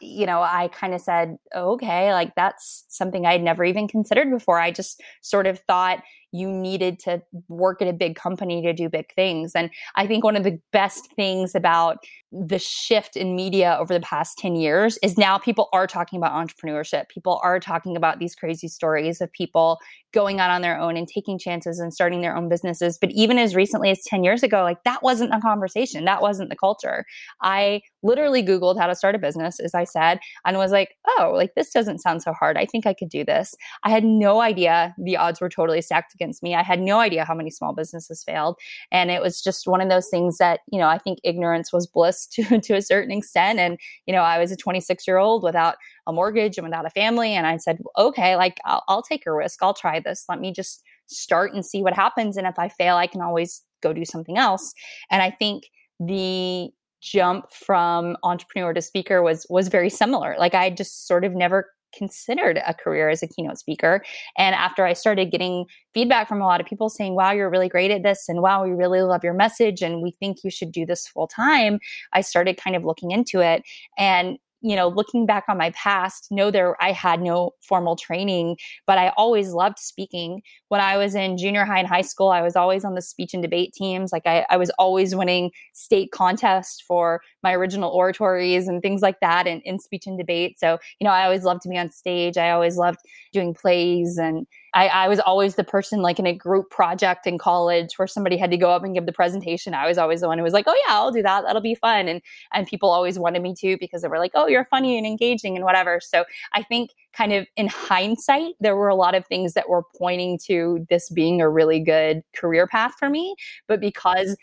you 0.00 0.26
know, 0.26 0.40
I 0.40 0.68
kind 0.68 0.94
of 0.94 1.00
said, 1.00 1.36
okay, 1.54 2.12
like 2.12 2.34
that's 2.36 2.84
something 2.88 3.26
I'd 3.26 3.42
never 3.42 3.64
even 3.64 3.88
considered 3.88 4.30
before. 4.30 4.60
I 4.60 4.70
just 4.70 5.02
sort 5.22 5.46
of 5.46 5.58
thought, 5.60 6.02
you 6.32 6.50
needed 6.50 6.98
to 7.00 7.22
work 7.48 7.82
at 7.82 7.88
a 7.88 7.92
big 7.92 8.16
company 8.16 8.62
to 8.62 8.72
do 8.72 8.88
big 8.88 9.12
things. 9.14 9.52
And 9.54 9.70
I 9.96 10.06
think 10.06 10.24
one 10.24 10.36
of 10.36 10.44
the 10.44 10.58
best 10.72 11.12
things 11.12 11.54
about 11.54 11.98
the 12.32 12.58
shift 12.58 13.14
in 13.14 13.36
media 13.36 13.76
over 13.78 13.92
the 13.92 14.00
past 14.00 14.38
10 14.38 14.56
years 14.56 14.98
is 15.02 15.18
now 15.18 15.36
people 15.36 15.68
are 15.74 15.86
talking 15.86 16.16
about 16.16 16.32
entrepreneurship. 16.32 17.08
People 17.10 17.38
are 17.42 17.60
talking 17.60 17.94
about 17.96 18.18
these 18.18 18.34
crazy 18.34 18.68
stories 18.68 19.20
of 19.20 19.30
people 19.32 19.78
going 20.12 20.40
out 20.40 20.50
on 20.50 20.62
their 20.62 20.78
own 20.78 20.96
and 20.96 21.08
taking 21.08 21.38
chances 21.38 21.78
and 21.78 21.92
starting 21.92 22.20
their 22.20 22.36
own 22.36 22.48
businesses. 22.48 22.98
But 22.98 23.10
even 23.12 23.38
as 23.38 23.54
recently 23.54 23.90
as 23.90 24.02
10 24.04 24.24
years 24.24 24.42
ago, 24.42 24.62
like 24.62 24.82
that 24.84 25.02
wasn't 25.02 25.34
a 25.34 25.40
conversation. 25.40 26.04
That 26.04 26.22
wasn't 26.22 26.50
the 26.50 26.56
culture. 26.56 27.04
I 27.42 27.82
literally 28.02 28.42
Googled 28.42 28.78
how 28.78 28.86
to 28.86 28.94
start 28.94 29.14
a 29.14 29.18
business, 29.18 29.60
as 29.60 29.74
I 29.74 29.84
said, 29.84 30.20
and 30.44 30.56
was 30.56 30.72
like, 30.72 30.96
oh, 31.18 31.32
like 31.34 31.54
this 31.54 31.70
doesn't 31.70 32.00
sound 32.00 32.22
so 32.22 32.32
hard. 32.32 32.56
I 32.56 32.66
think 32.66 32.86
I 32.86 32.94
could 32.94 33.08
do 33.08 33.24
this. 33.24 33.54
I 33.82 33.90
had 33.90 34.04
no 34.04 34.40
idea 34.40 34.94
the 34.98 35.16
odds 35.16 35.40
were 35.40 35.48
totally 35.48 35.82
stacked 35.82 36.14
against 36.22 36.42
me. 36.42 36.54
I 36.54 36.62
had 36.62 36.80
no 36.80 37.00
idea 37.00 37.24
how 37.24 37.34
many 37.34 37.50
small 37.50 37.74
businesses 37.74 38.22
failed. 38.22 38.58
And 38.90 39.10
it 39.10 39.20
was 39.20 39.42
just 39.42 39.66
one 39.66 39.80
of 39.80 39.88
those 39.88 40.08
things 40.08 40.38
that, 40.38 40.60
you 40.70 40.78
know, 40.78 40.86
I 40.86 40.98
think 40.98 41.18
ignorance 41.24 41.72
was 41.72 41.86
bliss 41.86 42.26
to, 42.32 42.60
to 42.60 42.74
a 42.74 42.82
certain 42.82 43.10
extent. 43.10 43.58
And, 43.58 43.78
you 44.06 44.12
know, 44.12 44.22
I 44.22 44.38
was 44.38 44.52
a 44.52 44.56
26 44.56 45.06
year 45.06 45.18
old 45.18 45.42
without 45.42 45.76
a 46.06 46.12
mortgage 46.12 46.58
and 46.58 46.64
without 46.64 46.86
a 46.86 46.90
family. 46.90 47.34
And 47.34 47.46
I 47.46 47.56
said, 47.56 47.78
okay, 47.98 48.36
like 48.36 48.58
I'll, 48.64 48.84
I'll 48.88 49.02
take 49.02 49.26
a 49.26 49.32
risk. 49.32 49.62
I'll 49.62 49.74
try 49.74 50.00
this. 50.00 50.24
Let 50.28 50.40
me 50.40 50.52
just 50.52 50.82
start 51.06 51.52
and 51.52 51.64
see 51.64 51.82
what 51.82 51.94
happens. 51.94 52.36
And 52.36 52.46
if 52.46 52.58
I 52.58 52.68
fail, 52.68 52.96
I 52.96 53.06
can 53.06 53.20
always 53.20 53.62
go 53.82 53.92
do 53.92 54.04
something 54.04 54.38
else. 54.38 54.72
And 55.10 55.22
I 55.22 55.30
think 55.30 55.64
the 55.98 56.70
jump 57.02 57.52
from 57.52 58.16
entrepreneur 58.22 58.72
to 58.72 58.80
speaker 58.80 59.22
was 59.22 59.44
was 59.50 59.66
very 59.66 59.90
similar 59.90 60.36
like 60.38 60.54
i 60.54 60.70
just 60.70 61.08
sort 61.08 61.24
of 61.24 61.34
never 61.34 61.66
considered 61.96 62.60
a 62.66 62.74
career 62.74 63.08
as 63.08 63.22
a 63.22 63.28
keynote 63.28 63.58
speaker. 63.58 64.02
And 64.36 64.54
after 64.54 64.86
I 64.86 64.92
started 64.92 65.30
getting 65.30 65.66
feedback 65.94 66.28
from 66.28 66.40
a 66.40 66.46
lot 66.46 66.60
of 66.60 66.66
people 66.66 66.88
saying, 66.88 67.14
wow, 67.14 67.32
you're 67.32 67.50
really 67.50 67.68
great 67.68 67.90
at 67.90 68.02
this, 68.02 68.28
and 68.28 68.42
wow, 68.42 68.64
we 68.64 68.70
really 68.70 69.02
love 69.02 69.24
your 69.24 69.34
message, 69.34 69.82
and 69.82 70.02
we 70.02 70.12
think 70.12 70.38
you 70.44 70.50
should 70.50 70.72
do 70.72 70.86
this 70.86 71.06
full 71.06 71.26
time, 71.26 71.78
I 72.12 72.20
started 72.20 72.56
kind 72.56 72.76
of 72.76 72.84
looking 72.84 73.10
into 73.10 73.40
it. 73.40 73.62
And 73.98 74.38
you 74.62 74.76
know, 74.76 74.88
looking 74.88 75.26
back 75.26 75.44
on 75.48 75.58
my 75.58 75.70
past, 75.70 76.28
know 76.30 76.50
there 76.50 76.80
I 76.80 76.92
had 76.92 77.20
no 77.20 77.54
formal 77.60 77.96
training, 77.96 78.56
but 78.86 78.96
I 78.96 79.12
always 79.16 79.50
loved 79.50 79.78
speaking. 79.78 80.42
When 80.68 80.80
I 80.80 80.96
was 80.96 81.14
in 81.14 81.36
junior 81.36 81.64
high 81.64 81.80
and 81.80 81.88
high 81.88 82.02
school, 82.02 82.28
I 82.28 82.42
was 82.42 82.54
always 82.54 82.84
on 82.84 82.94
the 82.94 83.02
speech 83.02 83.34
and 83.34 83.42
debate 83.42 83.72
teams. 83.74 84.12
Like 84.12 84.26
I, 84.26 84.46
I 84.48 84.56
was 84.56 84.70
always 84.78 85.14
winning 85.14 85.50
state 85.72 86.12
contests 86.12 86.80
for 86.80 87.20
my 87.42 87.52
original 87.52 87.90
oratories 87.90 88.68
and 88.68 88.80
things 88.80 89.02
like 89.02 89.20
that 89.20 89.46
in, 89.46 89.60
in 89.62 89.78
speech 89.80 90.06
and 90.06 90.16
debate. 90.16 90.58
So, 90.58 90.78
you 91.00 91.04
know, 91.04 91.12
I 91.12 91.24
always 91.24 91.42
loved 91.42 91.62
to 91.62 91.68
be 91.68 91.76
on 91.76 91.90
stage. 91.90 92.36
I 92.36 92.50
always 92.50 92.76
loved 92.76 93.00
doing 93.32 93.54
plays 93.54 94.16
and 94.16 94.46
I, 94.74 94.88
I 94.88 95.08
was 95.08 95.20
always 95.20 95.56
the 95.56 95.64
person 95.64 96.00
like 96.00 96.18
in 96.18 96.26
a 96.26 96.34
group 96.34 96.70
project 96.70 97.26
in 97.26 97.36
college 97.38 97.98
where 97.98 98.06
somebody 98.08 98.36
had 98.36 98.50
to 98.50 98.56
go 98.56 98.70
up 98.70 98.82
and 98.84 98.94
give 98.94 99.04
the 99.06 99.12
presentation. 99.12 99.74
I 99.74 99.86
was 99.86 99.98
always 99.98 100.20
the 100.22 100.28
one 100.28 100.38
who 100.38 100.44
was 100.44 100.54
like, 100.54 100.64
"Oh 100.66 100.74
yeah, 100.86 100.94
I'll 100.94 101.10
do 101.12 101.22
that. 101.22 101.44
That'll 101.44 101.60
be 101.62 101.74
fun." 101.74 102.08
And 102.08 102.22
and 102.52 102.66
people 102.66 102.88
always 102.90 103.18
wanted 103.18 103.42
me 103.42 103.54
to 103.60 103.76
because 103.78 104.02
they 104.02 104.08
were 104.08 104.18
like, 104.18 104.32
"Oh, 104.34 104.46
you're 104.46 104.64
funny 104.66 104.96
and 104.96 105.06
engaging 105.06 105.56
and 105.56 105.64
whatever." 105.64 106.00
So 106.02 106.24
I 106.52 106.62
think 106.62 106.90
kind 107.12 107.32
of 107.32 107.46
in 107.56 107.66
hindsight, 107.68 108.54
there 108.60 108.76
were 108.76 108.88
a 108.88 108.94
lot 108.94 109.14
of 109.14 109.26
things 109.26 109.52
that 109.54 109.68
were 109.68 109.82
pointing 109.98 110.38
to 110.46 110.86
this 110.88 111.10
being 111.10 111.40
a 111.42 111.48
really 111.50 111.80
good 111.80 112.22
career 112.34 112.66
path 112.66 112.94
for 112.98 113.10
me, 113.10 113.34
but 113.68 113.80
because 113.80 114.36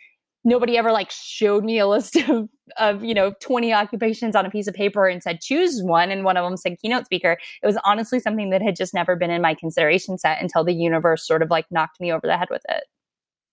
nobody 0.44 0.78
ever 0.78 0.92
like 0.92 1.12
showed 1.12 1.64
me 1.64 1.80
a 1.80 1.88
list 1.88 2.16
of, 2.30 2.50
of 2.78 3.04
you 3.04 3.14
know 3.14 3.34
20 3.42 3.74
occupations 3.74 4.36
on 4.36 4.46
a 4.46 4.50
piece 4.50 4.68
of 4.68 4.74
paper 4.74 5.08
and 5.08 5.22
said 5.22 5.42
choose 5.42 5.82
one 5.84 6.12
and 6.12 6.24
one 6.24 6.38
of 6.38 6.44
them 6.46 6.58
said 6.58 6.78
keynote 6.82 7.06
speaker. 7.06 7.38
It 7.62 7.66
was 7.66 7.78
honestly 7.84 8.20
something 8.20 8.50
that 8.52 8.62
had 8.62 8.76
just 8.76 8.94
never 8.94 9.16
been 9.16 9.32
in 9.32 9.42
my 9.42 9.54
consideration 9.54 10.18
set 10.18 10.42
until 10.42 10.64
the 10.64 10.74
universe 10.74 11.26
sort 11.26 11.42
of 11.42 11.50
like 11.50 11.66
knocked 11.72 12.00
me 12.00 12.12
over 12.12 12.26
the 12.26 12.38
head 12.38 12.50
with 12.50 12.64
it. 12.70 12.84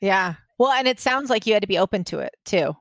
Yeah. 0.00 0.34
Well 0.58 0.72
and 0.72 0.88
it 0.88 1.00
sounds 1.00 1.30
like 1.30 1.46
you 1.46 1.54
had 1.54 1.62
to 1.62 1.68
be 1.68 1.78
open 1.78 2.04
to 2.04 2.20
it 2.20 2.34
too. 2.44 2.74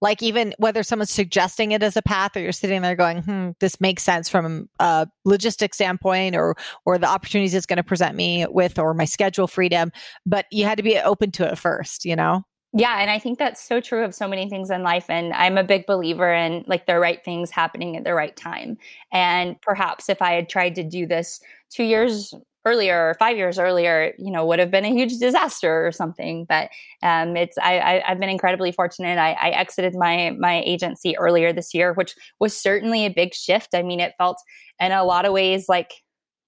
Like 0.00 0.22
even 0.22 0.54
whether 0.58 0.84
someone's 0.84 1.10
suggesting 1.10 1.72
it 1.72 1.82
as 1.82 1.96
a 1.96 2.02
path 2.02 2.36
or 2.36 2.40
you're 2.40 2.52
sitting 2.52 2.82
there 2.82 2.94
going 2.94 3.22
hmm 3.22 3.50
this 3.58 3.80
makes 3.80 4.04
sense 4.04 4.28
from 4.28 4.68
a 4.78 5.08
logistics 5.24 5.76
standpoint 5.76 6.36
or 6.36 6.54
or 6.86 6.98
the 6.98 7.08
opportunities 7.08 7.52
it's 7.52 7.66
going 7.66 7.78
to 7.78 7.82
present 7.82 8.14
me 8.14 8.46
with 8.48 8.78
or 8.78 8.94
my 8.94 9.04
schedule 9.04 9.48
freedom 9.48 9.90
but 10.24 10.46
you 10.52 10.64
had 10.64 10.76
to 10.76 10.84
be 10.84 10.96
open 10.98 11.32
to 11.32 11.50
it 11.50 11.58
first 11.58 12.04
you 12.04 12.14
know 12.14 12.44
yeah, 12.74 13.00
and 13.00 13.10
I 13.10 13.18
think 13.18 13.38
that's 13.38 13.66
so 13.66 13.80
true 13.80 14.04
of 14.04 14.14
so 14.14 14.28
many 14.28 14.48
things 14.48 14.70
in 14.70 14.82
life. 14.82 15.06
And 15.08 15.32
I'm 15.32 15.56
a 15.56 15.64
big 15.64 15.86
believer 15.86 16.32
in 16.32 16.64
like 16.66 16.86
the 16.86 16.98
right 16.98 17.24
things 17.24 17.50
happening 17.50 17.96
at 17.96 18.04
the 18.04 18.12
right 18.12 18.36
time. 18.36 18.76
And 19.10 19.60
perhaps 19.62 20.08
if 20.08 20.20
I 20.20 20.32
had 20.32 20.48
tried 20.48 20.74
to 20.74 20.82
do 20.82 21.06
this 21.06 21.40
two 21.70 21.84
years 21.84 22.34
earlier 22.66 23.08
or 23.08 23.14
five 23.14 23.38
years 23.38 23.58
earlier, 23.58 24.12
you 24.18 24.30
know, 24.30 24.44
would 24.44 24.58
have 24.58 24.70
been 24.70 24.84
a 24.84 24.92
huge 24.92 25.18
disaster 25.18 25.86
or 25.86 25.92
something. 25.92 26.44
But 26.46 26.68
um, 27.02 27.36
it's 27.36 27.56
I, 27.56 28.02
have 28.04 28.20
been 28.20 28.28
incredibly 28.28 28.72
fortunate. 28.72 29.16
I, 29.18 29.32
I 29.32 29.48
exited 29.50 29.94
my 29.94 30.36
my 30.38 30.62
agency 30.66 31.16
earlier 31.16 31.54
this 31.54 31.72
year, 31.72 31.94
which 31.94 32.14
was 32.38 32.54
certainly 32.54 33.06
a 33.06 33.10
big 33.10 33.32
shift. 33.32 33.70
I 33.74 33.82
mean, 33.82 34.00
it 34.00 34.12
felt 34.18 34.36
in 34.78 34.92
a 34.92 35.04
lot 35.04 35.24
of 35.24 35.32
ways 35.32 35.70
like 35.70 35.92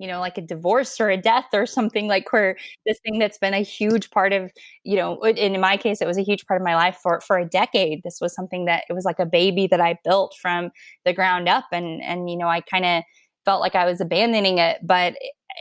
you 0.01 0.09
know, 0.09 0.19
like 0.19 0.39
a 0.39 0.41
divorce 0.41 0.99
or 1.01 1.11
a 1.11 1.17
death 1.17 1.47
or 1.53 1.67
something 1.67 2.09
like 2.09 2.33
where 2.33 2.57
this 2.87 2.99
thing 3.05 3.19
that's 3.19 3.39
been 3.39 3.55
a 3.55 3.61
huge 3.61 4.11
part 4.11 4.33
of, 4.33 4.51
you 4.83 4.97
know, 4.97 5.21
in 5.23 5.61
my 5.61 5.77
case, 5.77 6.01
it 6.01 6.09
was 6.09 6.17
a 6.19 6.23
huge 6.23 6.47
part 6.47 6.61
of 6.61 6.65
my 6.65 6.75
life 6.75 6.99
for, 7.03 7.21
for 7.21 7.39
a 7.39 7.45
decade. 7.45 8.03
This 8.03 8.19
was 8.21 8.35
something 8.35 8.65
that 8.65 8.85
it 8.89 8.95
was 8.95 9.05
like 9.05 9.19
a 9.19 9.27
baby 9.27 9.67
that 9.69 9.81
I 9.81 9.99
built 10.03 10.35
from 10.41 10.71
the 11.05 11.13
ground 11.13 11.49
up. 11.49 11.67
And, 11.71 12.03
and, 12.03 12.31
you 12.31 12.39
know, 12.39 12.49
I 12.49 12.63
kind 12.63 12.87
of 12.87 13.05
felt 13.45 13.61
like 13.61 13.75
I 13.75 13.85
was 13.85 14.01
abandoning 14.01 14.59
it, 14.59 14.79
but 14.83 15.15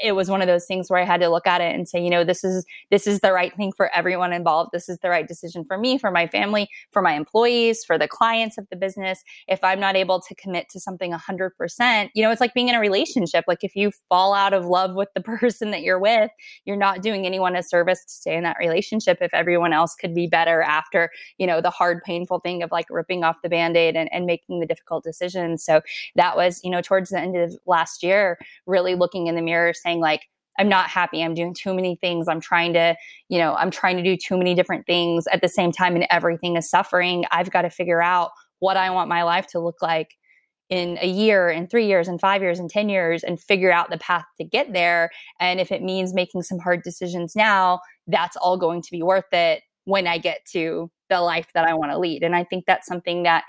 it 0.03 0.13
was 0.13 0.29
one 0.29 0.41
of 0.41 0.47
those 0.47 0.65
things 0.65 0.89
where 0.89 0.99
I 0.99 1.05
had 1.05 1.21
to 1.21 1.29
look 1.29 1.47
at 1.47 1.61
it 1.61 1.73
and 1.73 1.87
say, 1.87 2.03
you 2.03 2.09
know, 2.09 2.23
this 2.23 2.43
is 2.43 2.65
this 2.91 3.07
is 3.07 3.19
the 3.19 3.33
right 3.33 3.55
thing 3.55 3.71
for 3.75 3.93
everyone 3.95 4.33
involved. 4.33 4.71
This 4.71 4.89
is 4.89 4.99
the 4.99 5.09
right 5.09 5.27
decision 5.27 5.63
for 5.65 5.77
me, 5.77 5.97
for 5.97 6.11
my 6.11 6.27
family, 6.27 6.69
for 6.91 7.01
my 7.01 7.13
employees, 7.13 7.83
for 7.83 7.97
the 7.97 8.07
clients 8.07 8.57
of 8.57 8.67
the 8.69 8.75
business. 8.75 9.23
If 9.47 9.63
I'm 9.63 9.79
not 9.79 9.95
able 9.95 10.21
to 10.21 10.35
commit 10.35 10.69
to 10.69 10.79
something 10.79 11.11
100%, 11.11 12.09
you 12.13 12.23
know, 12.23 12.31
it's 12.31 12.41
like 12.41 12.53
being 12.53 12.69
in 12.69 12.75
a 12.75 12.79
relationship. 12.79 13.45
Like 13.47 13.63
if 13.63 13.75
you 13.75 13.91
fall 14.07 14.33
out 14.33 14.53
of 14.53 14.65
love 14.65 14.95
with 14.95 15.09
the 15.15 15.21
person 15.39 15.71
that 15.71 15.81
you're 15.81 15.99
with, 15.99 16.31
you're 16.65 16.77
not 16.77 17.01
doing 17.01 17.25
anyone 17.25 17.55
a 17.55 17.63
service 17.63 18.03
to 18.05 18.11
stay 18.11 18.35
in 18.35 18.43
that 18.43 18.57
relationship 18.59 19.17
if 19.21 19.33
everyone 19.33 19.73
else 19.73 19.95
could 19.95 20.13
be 20.13 20.27
better 20.27 20.61
after, 20.61 21.09
you 21.37 21.47
know, 21.47 21.61
the 21.61 21.69
hard 21.69 22.01
painful 22.03 22.39
thing 22.39 22.63
of 22.63 22.71
like 22.71 22.85
ripping 22.89 23.23
off 23.23 23.41
the 23.41 23.49
band-aid 23.49 23.95
and, 23.95 24.11
and 24.13 24.25
making 24.25 24.59
the 24.59 24.65
difficult 24.65 25.03
decisions. 25.03 25.63
So 25.63 25.81
that 26.15 26.35
was, 26.35 26.61
you 26.63 26.69
know, 26.69 26.81
towards 26.81 27.09
the 27.09 27.19
end 27.19 27.35
of 27.35 27.57
last 27.65 28.03
year, 28.03 28.37
really 28.65 28.95
looking 28.95 29.27
in 29.27 29.35
the 29.35 29.41
mirror 29.41 29.73
saying 29.73 29.88
like 29.97 30.21
I'm 30.59 30.69
not 30.69 30.89
happy. 30.89 31.23
I'm 31.23 31.33
doing 31.33 31.55
too 31.57 31.73
many 31.73 31.95
things. 31.95 32.27
I'm 32.27 32.41
trying 32.41 32.73
to, 32.73 32.95
you 33.29 33.37
know, 33.37 33.55
I'm 33.55 33.71
trying 33.71 33.95
to 33.97 34.03
do 34.03 34.17
too 34.17 34.37
many 34.37 34.53
different 34.53 34.85
things 34.85 35.25
at 35.31 35.41
the 35.41 35.47
same 35.47 35.71
time 35.71 35.95
and 35.95 36.05
everything 36.11 36.57
is 36.57 36.69
suffering. 36.69 37.25
I've 37.31 37.49
got 37.49 37.61
to 37.61 37.69
figure 37.69 38.01
out 38.01 38.31
what 38.59 38.75
I 38.75 38.89
want 38.89 39.07
my 39.07 39.23
life 39.23 39.47
to 39.47 39.59
look 39.59 39.81
like 39.81 40.15
in 40.69 40.99
a 41.01 41.07
year 41.07 41.49
in 41.49 41.65
3 41.67 41.87
years 41.87 42.07
and 42.07 42.19
5 42.19 42.41
years 42.41 42.59
and 42.59 42.69
10 42.69 42.89
years 42.89 43.23
and 43.23 43.39
figure 43.39 43.71
out 43.71 43.89
the 43.89 43.97
path 43.97 44.25
to 44.37 44.43
get 44.43 44.71
there 44.73 45.09
and 45.39 45.59
if 45.59 45.71
it 45.71 45.81
means 45.81 46.13
making 46.13 46.43
some 46.43 46.59
hard 46.59 46.83
decisions 46.83 47.35
now, 47.35 47.79
that's 48.05 48.35
all 48.35 48.57
going 48.57 48.81
to 48.81 48.91
be 48.91 49.01
worth 49.01 49.31
it 49.31 49.63
when 49.85 50.05
I 50.05 50.19
get 50.19 50.45
to 50.51 50.91
the 51.09 51.21
life 51.21 51.47
that 51.55 51.65
I 51.65 51.73
want 51.73 51.91
to 51.91 51.97
lead. 51.97 52.21
And 52.21 52.35
I 52.35 52.43
think 52.43 52.65
that's 52.67 52.85
something 52.85 53.23
that 53.23 53.45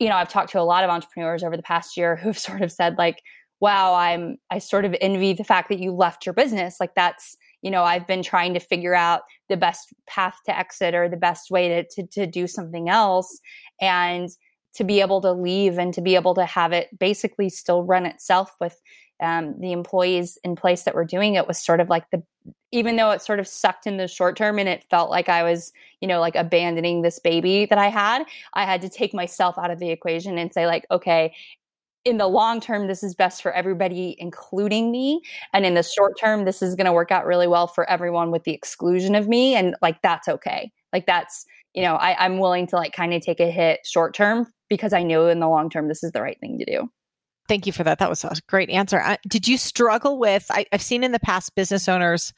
you 0.00 0.08
know, 0.08 0.16
I've 0.16 0.28
talked 0.28 0.50
to 0.52 0.60
a 0.60 0.62
lot 0.62 0.84
of 0.84 0.90
entrepreneurs 0.90 1.42
over 1.44 1.56
the 1.56 1.62
past 1.62 1.96
year 1.96 2.16
who've 2.16 2.38
sort 2.48 2.62
of 2.62 2.72
said 2.72 2.98
like 2.98 3.22
wow, 3.64 3.94
I'm, 3.94 4.36
I 4.50 4.58
sort 4.58 4.84
of 4.84 4.94
envy 5.00 5.32
the 5.32 5.42
fact 5.42 5.70
that 5.70 5.78
you 5.78 5.90
left 5.90 6.26
your 6.26 6.34
business. 6.34 6.76
Like 6.80 6.94
that's, 6.94 7.38
you 7.62 7.70
know, 7.70 7.82
I've 7.82 8.06
been 8.06 8.22
trying 8.22 8.52
to 8.52 8.60
figure 8.60 8.94
out 8.94 9.22
the 9.48 9.56
best 9.56 9.88
path 10.06 10.36
to 10.44 10.56
exit 10.56 10.94
or 10.94 11.08
the 11.08 11.16
best 11.16 11.50
way 11.50 11.68
to, 11.68 11.84
to, 11.94 12.06
to 12.08 12.26
do 12.26 12.46
something 12.46 12.90
else. 12.90 13.40
And 13.80 14.28
to 14.74 14.84
be 14.84 15.00
able 15.00 15.20
to 15.22 15.32
leave 15.32 15.78
and 15.78 15.94
to 15.94 16.02
be 16.02 16.14
able 16.14 16.34
to 16.34 16.44
have 16.44 16.72
it 16.72 16.88
basically 16.98 17.48
still 17.48 17.84
run 17.84 18.04
itself 18.04 18.54
with 18.60 18.76
um, 19.22 19.54
the 19.60 19.72
employees 19.72 20.36
in 20.44 20.56
place 20.56 20.82
that 20.82 20.94
were 20.94 21.04
doing 21.04 21.34
it 21.34 21.46
was 21.46 21.64
sort 21.64 21.80
of 21.80 21.88
like 21.88 22.10
the 22.10 22.22
even 22.72 22.96
though 22.96 23.12
it 23.12 23.22
sort 23.22 23.38
of 23.38 23.46
sucked 23.46 23.86
in 23.86 23.98
the 23.98 24.08
short 24.08 24.36
term 24.36 24.58
and 24.58 24.68
it 24.68 24.84
felt 24.90 25.08
like 25.08 25.28
I 25.28 25.44
was, 25.44 25.72
you 26.00 26.08
know, 26.08 26.18
like 26.18 26.34
abandoning 26.34 27.02
this 27.02 27.20
baby 27.20 27.66
that 27.66 27.78
I 27.78 27.86
had, 27.86 28.24
I 28.52 28.64
had 28.64 28.82
to 28.82 28.88
take 28.88 29.14
myself 29.14 29.56
out 29.56 29.70
of 29.70 29.78
the 29.78 29.90
equation 29.90 30.38
and 30.38 30.52
say, 30.52 30.66
like, 30.66 30.84
okay, 30.90 31.32
in 32.04 32.18
the 32.18 32.26
long 32.26 32.60
term, 32.60 32.86
this 32.86 33.02
is 33.02 33.14
best 33.14 33.42
for 33.42 33.52
everybody, 33.52 34.14
including 34.18 34.90
me. 34.90 35.22
And 35.52 35.64
in 35.64 35.74
the 35.74 35.82
short 35.82 36.18
term, 36.18 36.44
this 36.44 36.62
is 36.62 36.74
going 36.74 36.86
to 36.86 36.92
work 36.92 37.10
out 37.10 37.26
really 37.26 37.46
well 37.46 37.66
for 37.66 37.88
everyone 37.88 38.30
with 38.30 38.44
the 38.44 38.52
exclusion 38.52 39.14
of 39.14 39.26
me. 39.26 39.54
And 39.54 39.74
like, 39.80 40.02
that's 40.02 40.28
okay. 40.28 40.70
Like, 40.92 41.06
that's, 41.06 41.46
you 41.72 41.82
know, 41.82 41.94
I, 41.94 42.24
I'm 42.24 42.38
willing 42.38 42.66
to 42.68 42.76
like 42.76 42.92
kind 42.92 43.14
of 43.14 43.22
take 43.22 43.40
a 43.40 43.50
hit 43.50 43.80
short 43.84 44.14
term 44.14 44.46
because 44.68 44.92
I 44.92 45.02
know 45.02 45.28
in 45.28 45.40
the 45.40 45.48
long 45.48 45.70
term, 45.70 45.88
this 45.88 46.04
is 46.04 46.12
the 46.12 46.22
right 46.22 46.38
thing 46.40 46.58
to 46.58 46.64
do. 46.64 46.90
Thank 47.46 47.66
you 47.66 47.72
for 47.72 47.84
that. 47.84 47.98
That 47.98 48.08
was 48.08 48.24
a 48.24 48.34
great 48.48 48.70
answer. 48.70 49.00
Uh, 49.00 49.16
did 49.28 49.46
you 49.46 49.58
struggle 49.58 50.18
with? 50.18 50.46
I, 50.50 50.64
I've 50.72 50.80
seen 50.80 51.04
in 51.04 51.12
the 51.12 51.20
past 51.20 51.54
business 51.54 51.88
owners, 51.88 52.32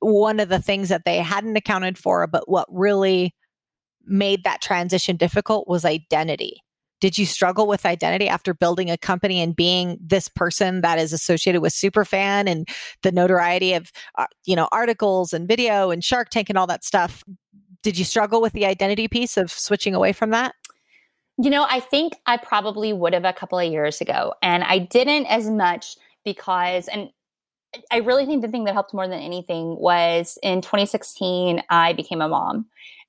one 0.00 0.40
of 0.40 0.48
the 0.48 0.60
things 0.60 0.88
that 0.88 1.04
they 1.04 1.18
hadn't 1.18 1.56
accounted 1.56 1.96
for, 1.96 2.26
but 2.26 2.48
what 2.48 2.66
really 2.68 3.34
made 4.04 4.42
that 4.44 4.60
transition 4.60 5.16
difficult 5.16 5.68
was 5.68 5.84
identity 5.84 6.62
did 7.00 7.18
you 7.18 7.26
struggle 7.26 7.66
with 7.66 7.86
identity 7.86 8.28
after 8.28 8.54
building 8.54 8.90
a 8.90 8.98
company 8.98 9.40
and 9.40 9.54
being 9.54 9.98
this 10.00 10.28
person 10.28 10.80
that 10.80 10.98
is 10.98 11.12
associated 11.12 11.60
with 11.60 11.72
superfan 11.72 12.48
and 12.48 12.68
the 13.02 13.12
notoriety 13.12 13.74
of 13.74 13.92
uh, 14.16 14.26
you 14.44 14.56
know 14.56 14.68
articles 14.72 15.32
and 15.32 15.48
video 15.48 15.90
and 15.90 16.04
shark 16.04 16.28
tank 16.30 16.48
and 16.48 16.58
all 16.58 16.66
that 16.66 16.84
stuff 16.84 17.24
did 17.82 17.98
you 17.98 18.04
struggle 18.04 18.40
with 18.40 18.52
the 18.52 18.66
identity 18.66 19.08
piece 19.08 19.36
of 19.36 19.50
switching 19.50 19.94
away 19.94 20.12
from 20.12 20.30
that 20.30 20.54
you 21.38 21.50
know 21.50 21.66
i 21.70 21.80
think 21.80 22.14
i 22.26 22.36
probably 22.36 22.92
would 22.92 23.12
have 23.12 23.24
a 23.24 23.32
couple 23.32 23.58
of 23.58 23.70
years 23.70 24.00
ago 24.00 24.34
and 24.42 24.64
i 24.64 24.78
didn't 24.78 25.26
as 25.26 25.48
much 25.48 25.96
because 26.24 26.88
and 26.88 27.10
I 27.90 27.98
really 27.98 28.24
think 28.24 28.42
the 28.42 28.48
thing 28.48 28.64
that 28.64 28.72
helped 28.72 28.94
more 28.94 29.06
than 29.06 29.20
anything 29.20 29.76
was 29.78 30.38
in 30.42 30.62
2016, 30.62 31.62
I 31.68 31.92
became 31.92 32.22
a 32.22 32.28
mom. 32.28 32.66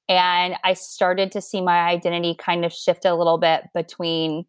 And 0.10 0.56
I 0.64 0.74
started 0.74 1.32
to 1.34 1.42
see 1.42 1.62
my 1.62 1.82
identity 1.82 2.36
kind 2.36 2.66
of 2.66 2.74
shift 2.74 3.06
a 3.06 3.14
little 3.16 3.38
bit 3.38 3.70
between 3.76 4.46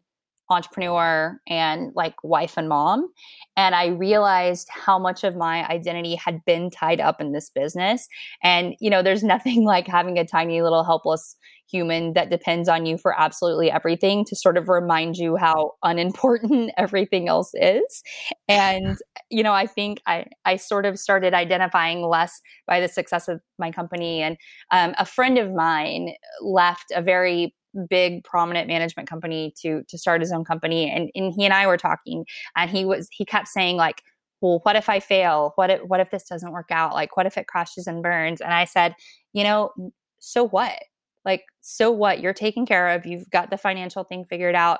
entrepreneur 0.51 1.39
and 1.47 1.91
like 1.95 2.15
wife 2.23 2.57
and 2.57 2.69
mom. 2.69 3.09
And 3.57 3.75
I 3.75 3.87
realized 3.87 4.67
how 4.69 4.99
much 4.99 5.23
of 5.23 5.35
my 5.35 5.67
identity 5.67 6.15
had 6.15 6.43
been 6.45 6.69
tied 6.69 6.99
up 6.99 7.21
in 7.21 7.31
this 7.31 7.49
business. 7.49 8.07
And, 8.43 8.75
you 8.79 8.89
know, 8.89 9.01
there's 9.01 9.23
nothing 9.31 9.63
like 9.63 9.87
having 9.87 10.17
a 10.17 10.25
tiny 10.25 10.61
little 10.61 10.83
helpless 10.83 11.35
human 11.71 12.13
that 12.13 12.29
depends 12.29 12.67
on 12.67 12.85
you 12.85 12.97
for 12.97 13.17
absolutely 13.17 13.71
everything 13.71 14.25
to 14.25 14.35
sort 14.35 14.57
of 14.57 14.67
remind 14.67 15.15
you 15.15 15.37
how 15.37 15.71
unimportant 15.83 16.71
everything 16.77 17.29
else 17.29 17.51
is. 17.53 18.03
And, 18.47 18.97
you 19.29 19.41
know, 19.41 19.53
I 19.53 19.67
think 19.67 20.01
I, 20.05 20.25
I 20.43 20.57
sort 20.57 20.85
of 20.85 20.99
started 20.99 21.33
identifying 21.33 22.01
less 22.01 22.41
by 22.67 22.81
the 22.81 22.89
success 22.89 23.27
of 23.27 23.41
my 23.57 23.71
company. 23.71 24.21
And 24.21 24.37
um, 24.71 24.93
a 24.97 25.05
friend 25.05 25.37
of 25.37 25.53
mine 25.53 26.13
left 26.41 26.91
a 26.93 27.01
very 27.01 27.55
big 27.89 28.23
prominent 28.23 28.67
management 28.67 29.09
company 29.09 29.53
to 29.61 29.83
to 29.87 29.97
start 29.97 30.21
his 30.21 30.31
own 30.31 30.43
company. 30.43 30.89
And, 30.89 31.09
and 31.15 31.33
he 31.33 31.45
and 31.45 31.53
I 31.53 31.67
were 31.67 31.77
talking 31.77 32.25
and 32.55 32.69
he 32.69 32.85
was 32.85 33.07
he 33.11 33.25
kept 33.25 33.47
saying 33.47 33.77
like 33.77 34.03
well 34.41 34.59
what 34.63 34.75
if 34.75 34.89
I 34.89 34.99
fail? 34.99 35.53
What 35.55 35.69
if 35.69 35.81
what 35.81 35.99
if 35.99 36.11
this 36.11 36.27
doesn't 36.27 36.51
work 36.51 36.71
out? 36.71 36.93
Like 36.93 37.15
what 37.17 37.25
if 37.25 37.37
it 37.37 37.47
crashes 37.47 37.87
and 37.87 38.03
burns? 38.03 38.41
And 38.41 38.53
I 38.53 38.65
said 38.65 38.95
you 39.33 39.43
know 39.43 39.71
so 40.19 40.47
what? 40.47 40.77
Like 41.25 41.43
so 41.61 41.91
what? 41.91 42.21
You're 42.21 42.33
taken 42.33 42.65
care 42.65 42.89
of. 42.89 43.05
You've 43.05 43.29
got 43.29 43.49
the 43.49 43.57
financial 43.57 44.03
thing 44.03 44.25
figured 44.25 44.55
out. 44.55 44.79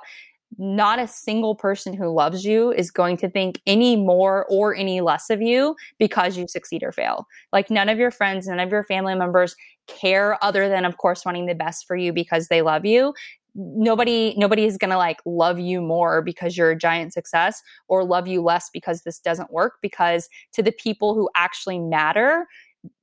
Not 0.58 0.98
a 0.98 1.08
single 1.08 1.54
person 1.54 1.94
who 1.94 2.12
loves 2.12 2.44
you 2.44 2.72
is 2.72 2.90
going 2.90 3.16
to 3.18 3.30
think 3.30 3.62
any 3.66 3.96
more 3.96 4.44
or 4.50 4.74
any 4.74 5.00
less 5.00 5.30
of 5.30 5.40
you 5.40 5.76
because 5.98 6.36
you 6.36 6.46
succeed 6.46 6.82
or 6.82 6.92
fail. 6.92 7.26
Like 7.52 7.70
none 7.70 7.88
of 7.88 7.98
your 7.98 8.10
friends, 8.10 8.46
none 8.46 8.60
of 8.60 8.70
your 8.70 8.84
family 8.84 9.14
members 9.14 9.56
care 9.86 10.42
other 10.44 10.68
than 10.68 10.84
of 10.84 10.96
course 10.96 11.24
wanting 11.24 11.46
the 11.46 11.54
best 11.54 11.86
for 11.86 11.96
you 11.96 12.12
because 12.12 12.48
they 12.48 12.62
love 12.62 12.84
you. 12.84 13.14
nobody 13.54 14.34
nobody 14.36 14.64
is 14.64 14.78
going 14.78 14.90
to 14.90 14.96
like 14.96 15.18
love 15.26 15.58
you 15.58 15.80
more 15.80 16.22
because 16.22 16.56
you're 16.56 16.70
a 16.70 16.76
giant 16.76 17.12
success 17.12 17.62
or 17.88 18.04
love 18.04 18.26
you 18.26 18.42
less 18.42 18.70
because 18.72 19.02
this 19.02 19.18
doesn't 19.18 19.52
work 19.52 19.74
because 19.82 20.28
to 20.52 20.62
the 20.62 20.72
people 20.72 21.14
who 21.14 21.28
actually 21.34 21.78
matter 21.78 22.46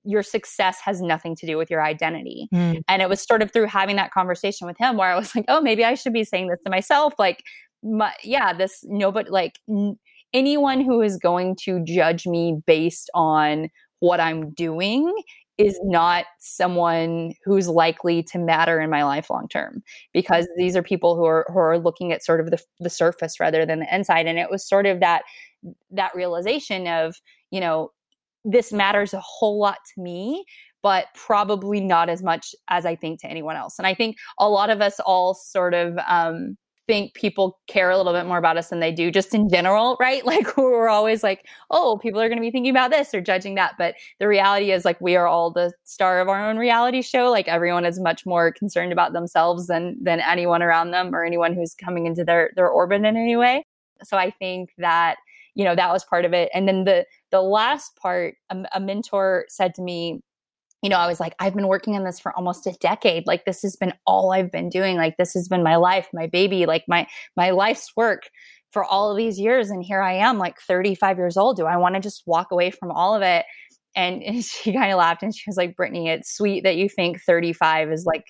your 0.03 0.23
success 0.23 0.79
has 0.83 1.01
nothing 1.01 1.35
to 1.35 1.45
do 1.45 1.57
with 1.57 1.69
your 1.69 1.83
identity. 1.83 2.47
Mm. 2.53 2.81
And 2.87 3.01
it 3.01 3.09
was 3.09 3.21
sort 3.21 3.41
of 3.41 3.51
through 3.51 3.67
having 3.67 3.95
that 3.95 4.11
conversation 4.11 4.67
with 4.67 4.77
him 4.77 4.97
where 4.97 5.11
I 5.11 5.15
was 5.15 5.35
like, 5.35 5.45
oh, 5.47 5.61
maybe 5.61 5.85
I 5.85 5.93
should 5.93 6.13
be 6.13 6.23
saying 6.23 6.47
this 6.47 6.59
to 6.65 6.69
myself. 6.69 7.13
Like, 7.19 7.43
my, 7.83 8.13
yeah, 8.23 8.51
this 8.53 8.83
nobody, 8.83 9.29
like, 9.29 9.59
n- 9.69 9.97
anyone 10.33 10.81
who 10.81 11.01
is 11.01 11.17
going 11.17 11.55
to 11.61 11.83
judge 11.83 12.27
me 12.27 12.59
based 12.65 13.09
on 13.13 13.69
what 13.99 14.19
I'm 14.19 14.51
doing 14.51 15.13
is 15.59 15.79
not 15.83 16.25
someone 16.39 17.33
who's 17.43 17.67
likely 17.67 18.23
to 18.23 18.39
matter 18.39 18.79
in 18.79 18.89
my 18.89 19.03
life 19.03 19.29
long 19.29 19.47
term 19.47 19.83
because 20.13 20.47
these 20.57 20.75
are 20.75 20.81
people 20.81 21.15
who 21.15 21.25
are 21.25 21.45
who 21.49 21.59
are 21.59 21.77
looking 21.77 22.11
at 22.11 22.23
sort 22.23 22.39
of 22.39 22.49
the, 22.49 22.59
the 22.79 22.89
surface 22.89 23.39
rather 23.39 23.65
than 23.65 23.79
the 23.79 23.95
inside 23.95 24.25
and 24.25 24.39
it 24.39 24.49
was 24.49 24.67
sort 24.67 24.87
of 24.87 24.99
that 25.01 25.23
that 25.91 26.15
realization 26.15 26.87
of 26.87 27.21
you 27.51 27.59
know 27.59 27.91
this 28.45 28.71
matters 28.71 29.13
a 29.13 29.19
whole 29.19 29.59
lot 29.59 29.77
to 29.93 30.01
me, 30.01 30.45
but 30.81 31.07
probably 31.13 31.81
not 31.81 32.09
as 32.09 32.23
much 32.23 32.55
as 32.69 32.85
I 32.85 32.95
think 32.95 33.21
to 33.21 33.27
anyone 33.27 33.55
else. 33.55 33.77
And 33.77 33.85
I 33.85 33.93
think 33.93 34.17
a 34.37 34.49
lot 34.49 34.69
of 34.69 34.81
us 34.81 34.99
all 35.05 35.33
sort 35.33 35.73
of 35.73 35.97
um, 36.07 36.57
think 36.89 37.13
people 37.13 37.59
care 37.67 37.91
a 37.91 37.97
little 37.97 38.13
bit 38.13 38.25
more 38.25 38.39
about 38.39 38.57
us 38.57 38.69
than 38.69 38.79
they 38.79 38.91
do 38.91 39.11
just 39.11 39.35
in 39.35 39.47
general, 39.47 39.95
right? 39.99 40.25
Like 40.29 40.57
we're 40.57 40.89
always 40.89 41.21
like, 41.21 41.45
oh, 41.69 41.99
people 42.01 42.19
are 42.19 42.27
going 42.27 42.37
to 42.37 42.41
be 42.41 42.49
thinking 42.49 42.71
about 42.71 42.91
this 42.91 43.13
or 43.13 43.21
judging 43.21 43.55
that. 43.55 43.73
But 43.77 43.95
the 44.19 44.27
reality 44.27 44.71
is 44.71 44.85
like 44.85 44.99
we 45.01 45.15
are 45.15 45.27
all 45.27 45.51
the 45.51 45.73
star 45.83 46.19
of 46.19 46.29
our 46.29 46.49
own 46.49 46.57
reality 46.57 47.01
show. 47.01 47.29
Like 47.29 47.47
everyone 47.47 47.85
is 47.85 47.99
much 47.99 48.25
more 48.25 48.51
concerned 48.51 48.91
about 48.91 49.13
themselves 49.13 49.67
than 49.67 49.97
than 50.01 50.19
anyone 50.21 50.63
around 50.63 50.91
them 50.91 51.13
or 51.13 51.23
anyone 51.23 51.53
who's 51.53 51.75
coming 51.75 52.05
into 52.07 52.23
their 52.23 52.51
their 52.55 52.69
orbit 52.69 52.99
in 52.99 53.05
any 53.05 53.35
way. 53.35 53.65
So 54.03 54.17
I 54.17 54.31
think 54.31 54.71
that 54.77 55.17
you 55.55 55.65
know 55.65 55.75
that 55.75 55.91
was 55.91 56.05
part 56.05 56.25
of 56.25 56.33
it 56.33 56.49
and 56.53 56.67
then 56.67 56.85
the 56.85 57.05
the 57.31 57.41
last 57.41 57.95
part 57.97 58.35
a, 58.49 58.63
a 58.73 58.79
mentor 58.79 59.45
said 59.49 59.73
to 59.75 59.81
me 59.81 60.21
you 60.81 60.89
know, 60.89 60.97
I 60.97 61.07
was 61.07 61.19
like, 61.19 61.33
I've 61.39 61.55
been 61.55 61.67
working 61.67 61.95
on 61.95 62.03
this 62.03 62.19
for 62.19 62.35
almost 62.35 62.65
a 62.65 62.71
decade. 62.79 63.27
Like 63.27 63.45
this 63.45 63.61
has 63.63 63.75
been 63.75 63.93
all 64.05 64.31
I've 64.31 64.51
been 64.51 64.69
doing. 64.69 64.97
Like 64.97 65.17
this 65.17 65.33
has 65.33 65.47
been 65.47 65.63
my 65.63 65.75
life, 65.75 66.07
my 66.13 66.27
baby, 66.27 66.65
like 66.65 66.85
my 66.87 67.07
my 67.35 67.51
life's 67.51 67.91
work 67.95 68.29
for 68.71 68.83
all 68.83 69.11
of 69.11 69.17
these 69.17 69.39
years. 69.39 69.69
And 69.69 69.83
here 69.83 70.01
I 70.01 70.13
am, 70.13 70.37
like 70.37 70.59
35 70.61 71.17
years 71.17 71.37
old. 71.37 71.57
Do 71.57 71.65
I 71.65 71.77
want 71.77 71.95
to 71.95 72.01
just 72.01 72.23
walk 72.25 72.51
away 72.51 72.71
from 72.71 72.91
all 72.91 73.15
of 73.15 73.21
it? 73.21 73.45
And, 73.95 74.23
and 74.23 74.43
she 74.43 74.73
kind 74.73 74.91
of 74.91 74.97
laughed 74.97 75.23
and 75.23 75.35
she 75.35 75.43
was 75.47 75.57
like, 75.57 75.75
Brittany, 75.75 76.09
it's 76.09 76.35
sweet 76.35 76.63
that 76.63 76.77
you 76.77 76.87
think 76.87 77.21
35 77.21 77.91
is 77.91 78.05
like 78.05 78.25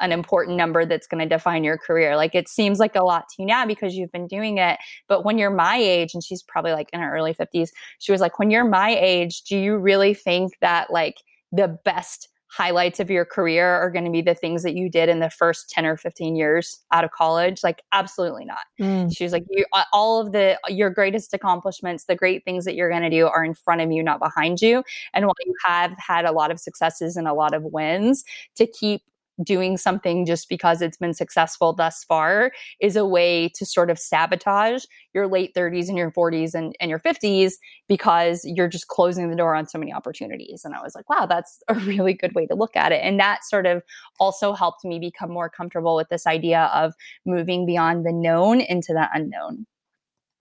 an 0.00 0.10
important 0.10 0.56
number 0.56 0.84
that's 0.84 1.06
going 1.06 1.22
to 1.22 1.28
define 1.28 1.62
your 1.62 1.78
career. 1.78 2.16
Like 2.16 2.34
it 2.34 2.48
seems 2.48 2.80
like 2.80 2.96
a 2.96 3.04
lot 3.04 3.24
to 3.28 3.42
you 3.42 3.46
now 3.46 3.64
because 3.64 3.94
you've 3.94 4.10
been 4.10 4.26
doing 4.26 4.58
it. 4.58 4.78
But 5.08 5.24
when 5.24 5.38
you're 5.38 5.50
my 5.50 5.76
age, 5.76 6.14
and 6.14 6.24
she's 6.24 6.42
probably 6.42 6.72
like 6.72 6.88
in 6.92 7.00
her 7.00 7.14
early 7.14 7.32
50s, 7.32 7.68
she 8.00 8.10
was 8.10 8.20
like, 8.20 8.38
when 8.38 8.50
you're 8.50 8.68
my 8.68 8.96
age, 8.98 9.42
do 9.42 9.56
you 9.56 9.76
really 9.76 10.12
think 10.12 10.52
that 10.60 10.90
like 10.90 11.14
the 11.54 11.78
best 11.84 12.28
highlights 12.56 13.00
of 13.00 13.10
your 13.10 13.24
career 13.24 13.68
are 13.68 13.90
going 13.90 14.04
to 14.04 14.10
be 14.12 14.22
the 14.22 14.34
things 14.34 14.62
that 14.62 14.76
you 14.76 14.88
did 14.88 15.08
in 15.08 15.18
the 15.18 15.28
first 15.28 15.68
10 15.70 15.86
or 15.86 15.96
15 15.96 16.36
years 16.36 16.78
out 16.92 17.02
of 17.02 17.10
college 17.10 17.64
like 17.64 17.82
absolutely 17.90 18.44
not 18.44 18.60
mm. 18.80 19.12
she 19.14 19.24
was 19.24 19.32
like 19.32 19.44
you, 19.50 19.64
all 19.92 20.20
of 20.20 20.30
the 20.30 20.56
your 20.68 20.88
greatest 20.88 21.34
accomplishments 21.34 22.04
the 22.04 22.14
great 22.14 22.44
things 22.44 22.64
that 22.64 22.76
you're 22.76 22.88
going 22.88 23.02
to 23.02 23.10
do 23.10 23.26
are 23.26 23.44
in 23.44 23.54
front 23.54 23.80
of 23.80 23.90
you 23.90 24.04
not 24.04 24.20
behind 24.20 24.62
you 24.62 24.84
and 25.14 25.26
while 25.26 25.34
you 25.44 25.54
have 25.64 25.96
had 25.98 26.24
a 26.24 26.32
lot 26.32 26.52
of 26.52 26.60
successes 26.60 27.16
and 27.16 27.26
a 27.26 27.34
lot 27.34 27.54
of 27.54 27.64
wins 27.64 28.24
to 28.54 28.68
keep 28.68 29.02
doing 29.42 29.76
something 29.76 30.24
just 30.26 30.48
because 30.48 30.80
it's 30.80 30.96
been 30.96 31.14
successful 31.14 31.72
thus 31.72 32.04
far 32.04 32.52
is 32.80 32.96
a 32.96 33.04
way 33.04 33.48
to 33.48 33.66
sort 33.66 33.90
of 33.90 33.98
sabotage 33.98 34.84
your 35.12 35.26
late 35.26 35.54
30s 35.54 35.88
and 35.88 35.98
your 35.98 36.10
40s 36.10 36.54
and, 36.54 36.74
and 36.80 36.88
your 36.88 37.00
50s 37.00 37.54
because 37.88 38.42
you're 38.44 38.68
just 38.68 38.88
closing 38.88 39.30
the 39.30 39.36
door 39.36 39.54
on 39.54 39.66
so 39.66 39.78
many 39.78 39.92
opportunities. 39.92 40.62
And 40.64 40.74
I 40.74 40.82
was 40.82 40.94
like, 40.94 41.08
wow, 41.08 41.26
that's 41.26 41.62
a 41.68 41.74
really 41.74 42.14
good 42.14 42.34
way 42.34 42.46
to 42.46 42.54
look 42.54 42.76
at 42.76 42.92
it. 42.92 43.00
And 43.02 43.18
that 43.18 43.44
sort 43.44 43.66
of 43.66 43.82
also 44.20 44.52
helped 44.52 44.84
me 44.84 44.98
become 44.98 45.30
more 45.30 45.50
comfortable 45.50 45.96
with 45.96 46.08
this 46.08 46.26
idea 46.26 46.70
of 46.74 46.94
moving 47.26 47.66
beyond 47.66 48.06
the 48.06 48.12
known 48.12 48.60
into 48.60 48.92
the 48.92 49.08
unknown. 49.12 49.66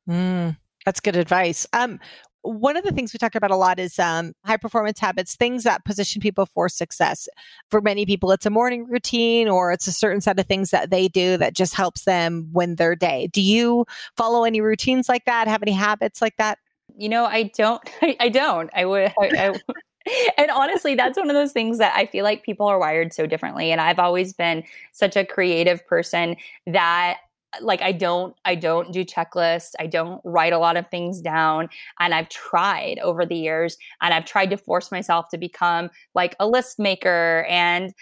Mm, 0.08 0.58
that's 0.86 1.00
good 1.00 1.16
advice. 1.16 1.66
Um, 1.74 2.00
one 2.44 2.78
of 2.78 2.84
the 2.84 2.92
things 2.92 3.14
we 3.14 3.18
talk 3.18 3.36
about 3.36 3.52
a 3.52 3.56
lot 3.56 3.80
is 3.80 3.98
um, 3.98 4.34
high 4.46 4.58
performance 4.58 5.00
habits, 5.00 5.36
things 5.36 5.64
that 5.64 5.86
position 5.86 6.22
people 6.22 6.46
for 6.46 6.70
success. 6.70 7.28
For 7.72 7.82
many 7.82 8.06
people, 8.06 8.32
it's 8.32 8.46
a 8.46 8.50
morning 8.50 8.86
routine 8.88 9.48
or 9.48 9.72
it's 9.72 9.88
a 9.88 9.92
certain 9.92 10.22
set 10.22 10.40
of 10.40 10.46
things 10.46 10.70
that 10.72 10.90
they 10.90 11.08
do 11.08 11.38
that 11.38 11.56
just 11.56 11.74
helps 11.74 12.04
them 12.04 12.50
win 12.52 12.76
their 12.76 12.96
day. 12.96 13.28
Do 13.32 13.42
you 13.42 13.86
follow 14.18 14.44
any 14.44 14.62
routines 14.62 15.10
like 15.10 15.26
that? 15.26 15.48
Have 15.48 15.64
any 15.64 15.72
habits 15.72 16.22
like 16.22 16.36
that? 16.38 16.60
You 16.96 17.10
know, 17.10 17.26
I 17.26 17.52
don't. 17.58 17.82
I, 18.02 18.18
I 18.20 18.30
don't. 18.30 18.70
I 18.76 18.86
would. 18.86 19.14
I, 19.20 19.30
I, 19.38 19.60
and 20.38 20.52
honestly, 20.52 20.96
that's 20.96 21.18
one 21.18 21.30
of 21.30 21.34
those 21.34 21.52
things 21.52 21.78
that 21.78 21.94
I 21.96 22.06
feel 22.06 22.24
like 22.24 22.44
people 22.44 22.68
are 22.68 22.80
wired 22.80 23.14
so 23.14 23.26
differently. 23.26 23.72
And 23.72 23.80
I've 23.80 24.00
always 24.00 24.34
been 24.34 24.64
such 24.92 25.16
a 25.16 25.26
creative 25.26 25.86
person 25.88 26.36
that 26.68 27.20
like 27.62 27.82
I 27.82 27.92
don't 27.92 28.36
I 28.46 28.56
don't 28.56 28.92
do 28.92 29.06
checklists. 29.06 29.72
I 29.80 29.88
don't 29.88 30.22
write 30.24 30.54
a 30.54 30.58
lot 30.58 30.78
of 30.78 30.88
things 30.88 31.22
down 31.22 31.70
and 32.00 32.14
I've 32.14 32.30
tried 32.30 33.00
over 33.00 33.26
the 33.26 33.36
years 33.36 33.78
and 34.02 34.14
I've 34.14 34.26
tried 34.26 34.50
to 34.52 34.58
force 34.58 34.92
myself 34.92 35.30
to 35.30 35.38
become 35.38 35.90
like 36.16 36.36
a 36.40 36.48
list 36.48 36.80
maker 36.80 37.46
and 37.50 37.94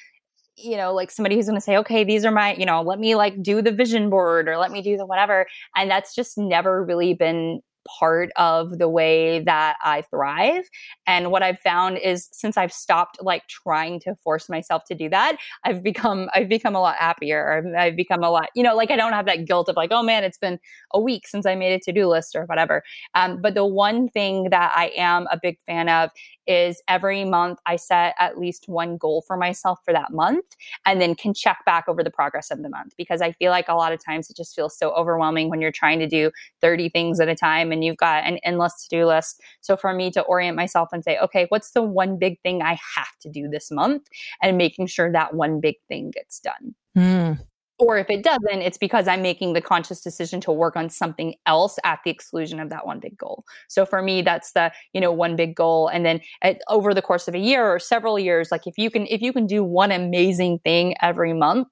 you 0.55 0.77
know 0.77 0.93
like 0.93 1.11
somebody 1.11 1.35
who's 1.35 1.45
going 1.45 1.55
to 1.57 1.61
say 1.61 1.77
okay 1.77 2.03
these 2.03 2.25
are 2.25 2.31
my 2.31 2.53
you 2.55 2.65
know 2.65 2.81
let 2.81 2.99
me 2.99 3.15
like 3.15 3.41
do 3.41 3.61
the 3.61 3.71
vision 3.71 4.09
board 4.09 4.47
or 4.47 4.57
let 4.57 4.71
me 4.71 4.81
do 4.81 4.97
the 4.97 5.05
whatever 5.05 5.47
and 5.75 5.89
that's 5.89 6.13
just 6.13 6.37
never 6.37 6.83
really 6.83 7.13
been 7.13 7.61
part 7.87 8.29
of 8.35 8.77
the 8.77 8.89
way 8.89 9.39
that 9.39 9.77
I 9.83 10.03
thrive. 10.03 10.63
And 11.07 11.31
what 11.31 11.43
I've 11.43 11.59
found 11.59 11.97
is 11.97 12.29
since 12.31 12.57
I've 12.57 12.73
stopped 12.73 13.21
like 13.21 13.47
trying 13.47 13.99
to 14.01 14.15
force 14.15 14.49
myself 14.49 14.83
to 14.85 14.95
do 14.95 15.09
that, 15.09 15.37
I've 15.63 15.83
become 15.83 16.29
I've 16.33 16.49
become 16.49 16.75
a 16.75 16.81
lot 16.81 16.95
happier. 16.95 17.51
I've, 17.53 17.87
I've 17.87 17.95
become 17.95 18.23
a 18.23 18.29
lot, 18.29 18.49
you 18.55 18.63
know, 18.63 18.75
like 18.75 18.91
I 18.91 18.95
don't 18.95 19.13
have 19.13 19.25
that 19.25 19.45
guilt 19.45 19.69
of 19.69 19.75
like, 19.75 19.91
oh 19.91 20.03
man, 20.03 20.23
it's 20.23 20.37
been 20.37 20.59
a 20.93 20.99
week 20.99 21.27
since 21.27 21.45
I 21.45 21.55
made 21.55 21.73
a 21.73 21.79
to-do 21.79 22.07
list 22.07 22.35
or 22.35 22.45
whatever. 22.45 22.83
Um, 23.15 23.41
but 23.41 23.55
the 23.55 23.65
one 23.65 24.09
thing 24.09 24.49
that 24.51 24.71
I 24.75 24.91
am 24.97 25.27
a 25.31 25.39
big 25.41 25.57
fan 25.65 25.89
of 25.89 26.09
is 26.51 26.81
every 26.89 27.23
month 27.23 27.59
I 27.65 27.77
set 27.77 28.13
at 28.19 28.37
least 28.37 28.67
one 28.67 28.97
goal 28.97 29.23
for 29.25 29.37
myself 29.37 29.79
for 29.85 29.93
that 29.93 30.11
month 30.11 30.45
and 30.85 31.01
then 31.01 31.15
can 31.15 31.33
check 31.33 31.59
back 31.65 31.85
over 31.87 32.03
the 32.03 32.11
progress 32.11 32.51
of 32.51 32.61
the 32.61 32.69
month 32.69 32.93
because 32.97 33.21
I 33.21 33.31
feel 33.31 33.51
like 33.51 33.69
a 33.69 33.73
lot 33.73 33.93
of 33.93 34.03
times 34.03 34.29
it 34.29 34.35
just 34.35 34.53
feels 34.53 34.77
so 34.77 34.91
overwhelming 34.91 35.49
when 35.49 35.61
you're 35.61 35.71
trying 35.71 35.99
to 35.99 36.07
do 36.07 36.29
30 36.59 36.89
things 36.89 37.19
at 37.21 37.29
a 37.29 37.35
time 37.35 37.71
and 37.71 37.83
you've 37.83 37.97
got 37.97 38.25
an 38.25 38.37
endless 38.43 38.83
to 38.83 38.89
do 38.89 39.05
list. 39.05 39.41
So 39.61 39.77
for 39.77 39.93
me 39.93 40.11
to 40.11 40.21
orient 40.23 40.57
myself 40.57 40.89
and 40.91 41.03
say, 41.03 41.17
okay, 41.19 41.45
what's 41.49 41.71
the 41.71 41.81
one 41.83 42.19
big 42.19 42.39
thing 42.41 42.61
I 42.61 42.77
have 42.95 43.17
to 43.21 43.29
do 43.29 43.47
this 43.47 43.71
month 43.71 44.07
and 44.41 44.57
making 44.57 44.87
sure 44.87 45.11
that 45.11 45.33
one 45.33 45.61
big 45.61 45.75
thing 45.87 46.11
gets 46.11 46.41
done. 46.41 46.75
Mm. 46.97 47.39
Or 47.81 47.97
if 47.97 48.11
it 48.11 48.23
doesn't, 48.23 48.61
it's 48.61 48.77
because 48.77 49.07
I'm 49.07 49.23
making 49.23 49.53
the 49.53 49.61
conscious 49.61 50.01
decision 50.01 50.39
to 50.41 50.51
work 50.51 50.75
on 50.75 50.87
something 50.87 51.33
else 51.47 51.79
at 51.83 51.97
the 52.05 52.11
exclusion 52.11 52.59
of 52.59 52.69
that 52.69 52.85
one 52.85 52.99
big 52.99 53.17
goal. 53.17 53.43
So 53.69 53.87
for 53.87 54.03
me, 54.03 54.21
that's 54.21 54.51
the, 54.51 54.71
you 54.93 55.01
know, 55.01 55.11
one 55.11 55.35
big 55.35 55.55
goal. 55.55 55.87
And 55.87 56.05
then 56.05 56.21
at, 56.43 56.61
over 56.69 56.93
the 56.93 57.01
course 57.01 57.27
of 57.27 57.33
a 57.33 57.39
year 57.39 57.65
or 57.65 57.79
several 57.79 58.19
years, 58.19 58.51
like 58.51 58.67
if 58.67 58.77
you 58.77 58.91
can, 58.91 59.07
if 59.07 59.19
you 59.19 59.33
can 59.33 59.47
do 59.47 59.63
one 59.63 59.91
amazing 59.91 60.59
thing 60.59 60.93
every 61.01 61.33
month, 61.33 61.69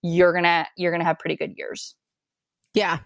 you're 0.00 0.32
gonna, 0.32 0.68
you're 0.76 0.92
gonna 0.92 1.02
have 1.02 1.18
pretty 1.18 1.34
good 1.34 1.54
years. 1.56 1.96
Yeah. 2.72 3.00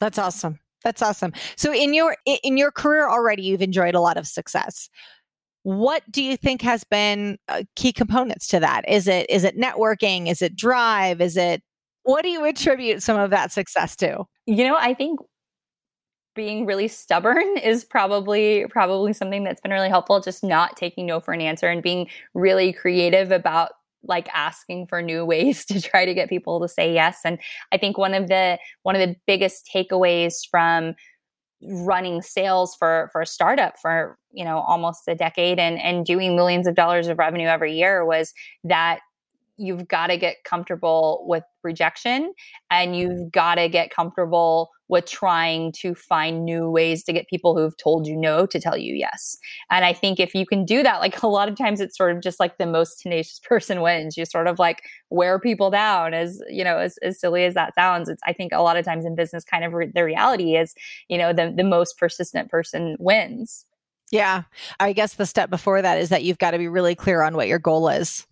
That's 0.00 0.18
awesome. 0.18 0.58
That's 0.84 1.00
awesome. 1.00 1.32
So 1.56 1.72
in 1.72 1.94
your, 1.94 2.14
in 2.26 2.58
your 2.58 2.72
career 2.72 3.08
already, 3.08 3.44
you've 3.44 3.62
enjoyed 3.62 3.94
a 3.94 4.00
lot 4.00 4.18
of 4.18 4.26
success 4.26 4.90
what 5.62 6.02
do 6.10 6.22
you 6.22 6.38
think 6.38 6.62
has 6.62 6.84
been 6.84 7.36
uh, 7.48 7.62
key 7.76 7.92
components 7.92 8.48
to 8.48 8.58
that 8.58 8.82
is 8.88 9.06
it 9.06 9.28
is 9.28 9.44
it 9.44 9.58
networking 9.58 10.26
is 10.26 10.40
it 10.40 10.56
drive 10.56 11.20
is 11.20 11.36
it 11.36 11.62
what 12.02 12.22
do 12.22 12.28
you 12.28 12.44
attribute 12.44 13.02
some 13.02 13.18
of 13.18 13.30
that 13.30 13.52
success 13.52 13.96
to? 13.96 14.24
You 14.46 14.64
know, 14.64 14.76
I 14.78 14.94
think 14.94 15.20
being 16.34 16.66
really 16.66 16.88
stubborn 16.88 17.56
is 17.58 17.84
probably 17.84 18.66
probably 18.70 19.12
something 19.12 19.44
that's 19.44 19.60
been 19.60 19.72
really 19.72 19.88
helpful 19.88 20.20
just 20.20 20.44
not 20.44 20.76
taking 20.76 21.06
no 21.06 21.20
for 21.20 21.34
an 21.34 21.40
answer 21.40 21.68
and 21.68 21.82
being 21.82 22.08
really 22.34 22.72
creative 22.72 23.30
about 23.30 23.72
like 24.04 24.28
asking 24.32 24.86
for 24.86 25.02
new 25.02 25.24
ways 25.26 25.64
to 25.64 25.80
try 25.80 26.04
to 26.04 26.14
get 26.14 26.28
people 26.28 26.60
to 26.60 26.68
say 26.68 26.92
yes 26.94 27.20
and 27.24 27.38
i 27.72 27.76
think 27.76 27.98
one 27.98 28.14
of 28.14 28.28
the 28.28 28.58
one 28.82 28.94
of 28.94 29.06
the 29.06 29.14
biggest 29.26 29.68
takeaways 29.74 30.36
from 30.50 30.94
running 31.62 32.22
sales 32.22 32.74
for 32.74 33.10
for 33.12 33.20
a 33.20 33.26
startup 33.26 33.78
for 33.78 34.16
you 34.32 34.44
know 34.44 34.60
almost 34.60 35.02
a 35.08 35.14
decade 35.14 35.58
and 35.58 35.78
and 35.80 36.06
doing 36.06 36.34
millions 36.34 36.66
of 36.66 36.74
dollars 36.74 37.06
of 37.06 37.18
revenue 37.18 37.46
every 37.46 37.74
year 37.74 38.04
was 38.04 38.32
that 38.64 39.00
you've 39.60 39.86
got 39.86 40.06
to 40.06 40.16
get 40.16 40.42
comfortable 40.44 41.24
with 41.26 41.44
rejection 41.62 42.32
and 42.70 42.96
you've 42.96 43.30
got 43.30 43.56
to 43.56 43.68
get 43.68 43.90
comfortable 43.90 44.70
with 44.88 45.08
trying 45.08 45.70
to 45.70 45.94
find 45.94 46.44
new 46.44 46.68
ways 46.68 47.04
to 47.04 47.12
get 47.12 47.28
people 47.28 47.56
who've 47.56 47.76
told 47.76 48.06
you 48.06 48.16
no 48.16 48.46
to 48.46 48.58
tell 48.58 48.76
you 48.76 48.94
yes. 48.94 49.36
And 49.70 49.84
I 49.84 49.92
think 49.92 50.18
if 50.18 50.34
you 50.34 50.44
can 50.44 50.64
do 50.64 50.82
that, 50.82 51.00
like 51.00 51.22
a 51.22 51.28
lot 51.28 51.48
of 51.48 51.56
times 51.56 51.80
it's 51.80 51.96
sort 51.96 52.16
of 52.16 52.22
just 52.22 52.40
like 52.40 52.58
the 52.58 52.66
most 52.66 53.00
tenacious 53.00 53.38
person 53.48 53.82
wins. 53.82 54.16
You 54.16 54.24
sort 54.24 54.46
of 54.46 54.58
like 54.58 54.82
wear 55.10 55.38
people 55.38 55.70
down 55.70 56.14
as, 56.14 56.42
you 56.48 56.64
know, 56.64 56.78
as, 56.78 56.96
as 56.98 57.20
silly 57.20 57.44
as 57.44 57.54
that 57.54 57.74
sounds. 57.74 58.08
It's, 58.08 58.22
I 58.26 58.32
think 58.32 58.52
a 58.52 58.62
lot 58.62 58.76
of 58.76 58.84
times 58.84 59.04
in 59.04 59.14
business, 59.14 59.44
kind 59.44 59.64
of 59.64 59.74
re- 59.74 59.92
the 59.94 60.04
reality 60.04 60.56
is, 60.56 60.74
you 61.08 61.18
know, 61.18 61.32
the, 61.32 61.52
the 61.54 61.64
most 61.64 61.98
persistent 61.98 62.50
person 62.50 62.96
wins. 62.98 63.66
Yeah. 64.10 64.42
I 64.80 64.92
guess 64.92 65.14
the 65.14 65.26
step 65.26 65.50
before 65.50 65.80
that 65.82 65.98
is 65.98 66.08
that 66.08 66.24
you've 66.24 66.38
got 66.38 66.50
to 66.50 66.58
be 66.58 66.68
really 66.68 66.96
clear 66.96 67.22
on 67.22 67.36
what 67.36 67.46
your 67.46 67.60
goal 67.60 67.88
is. 67.88 68.26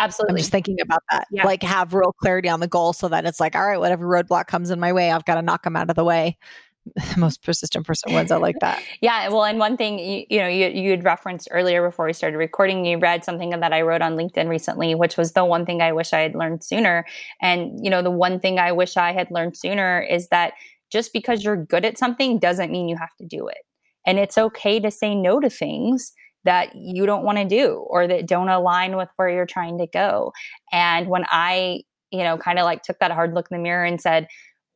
Absolutely. 0.00 0.32
I'm 0.32 0.38
just 0.38 0.50
thinking 0.50 0.80
about 0.80 1.02
that. 1.10 1.28
Yeah. 1.30 1.44
Like 1.44 1.62
have 1.62 1.92
real 1.92 2.12
clarity 2.12 2.48
on 2.48 2.60
the 2.60 2.66
goal 2.66 2.92
so 2.92 3.08
that 3.08 3.26
it's 3.26 3.38
like, 3.38 3.54
all 3.54 3.66
right, 3.66 3.78
whatever 3.78 4.06
roadblock 4.06 4.46
comes 4.46 4.70
in 4.70 4.80
my 4.80 4.92
way, 4.92 5.10
I've 5.10 5.26
got 5.26 5.34
to 5.34 5.42
knock 5.42 5.62
them 5.64 5.76
out 5.76 5.90
of 5.90 5.96
the 5.96 6.04
way. 6.04 6.38
Most 7.18 7.42
persistent 7.42 7.86
person 7.86 8.14
wins. 8.14 8.32
I 8.32 8.38
like 8.38 8.56
that. 8.60 8.82
yeah. 9.02 9.28
Well, 9.28 9.44
and 9.44 9.58
one 9.58 9.76
thing 9.76 9.98
you, 9.98 10.24
you 10.30 10.40
know 10.40 10.48
you 10.48 10.68
you 10.68 10.90
had 10.90 11.04
referenced 11.04 11.46
earlier 11.50 11.86
before 11.86 12.06
we 12.06 12.14
started 12.14 12.38
recording, 12.38 12.86
you 12.86 12.98
read 12.98 13.22
something 13.22 13.50
that 13.50 13.72
I 13.72 13.82
wrote 13.82 14.00
on 14.00 14.16
LinkedIn 14.16 14.48
recently, 14.48 14.94
which 14.94 15.18
was 15.18 15.32
the 15.32 15.44
one 15.44 15.66
thing 15.66 15.82
I 15.82 15.92
wish 15.92 16.14
I 16.14 16.20
had 16.20 16.34
learned 16.34 16.64
sooner. 16.64 17.04
And 17.42 17.78
you 17.84 17.90
know, 17.90 18.00
the 18.00 18.10
one 18.10 18.40
thing 18.40 18.58
I 18.58 18.72
wish 18.72 18.96
I 18.96 19.12
had 19.12 19.30
learned 19.30 19.58
sooner 19.58 20.00
is 20.00 20.28
that 20.28 20.54
just 20.90 21.12
because 21.12 21.44
you're 21.44 21.62
good 21.64 21.84
at 21.84 21.98
something 21.98 22.38
doesn't 22.38 22.72
mean 22.72 22.88
you 22.88 22.96
have 22.96 23.14
to 23.18 23.26
do 23.26 23.46
it. 23.46 23.58
And 24.06 24.18
it's 24.18 24.38
okay 24.38 24.80
to 24.80 24.90
say 24.90 25.14
no 25.14 25.38
to 25.38 25.50
things 25.50 26.14
that 26.44 26.74
you 26.74 27.06
don't 27.06 27.24
want 27.24 27.38
to 27.38 27.44
do 27.44 27.84
or 27.88 28.06
that 28.06 28.26
don't 28.26 28.48
align 28.48 28.96
with 28.96 29.08
where 29.16 29.28
you're 29.28 29.46
trying 29.46 29.78
to 29.78 29.86
go. 29.86 30.32
And 30.72 31.08
when 31.08 31.24
I, 31.28 31.82
you 32.10 32.24
know, 32.24 32.38
kind 32.38 32.58
of 32.58 32.64
like 32.64 32.82
took 32.82 32.98
that 33.00 33.10
hard 33.10 33.34
look 33.34 33.48
in 33.50 33.56
the 33.56 33.62
mirror 33.62 33.84
and 33.84 34.00
said, 34.00 34.26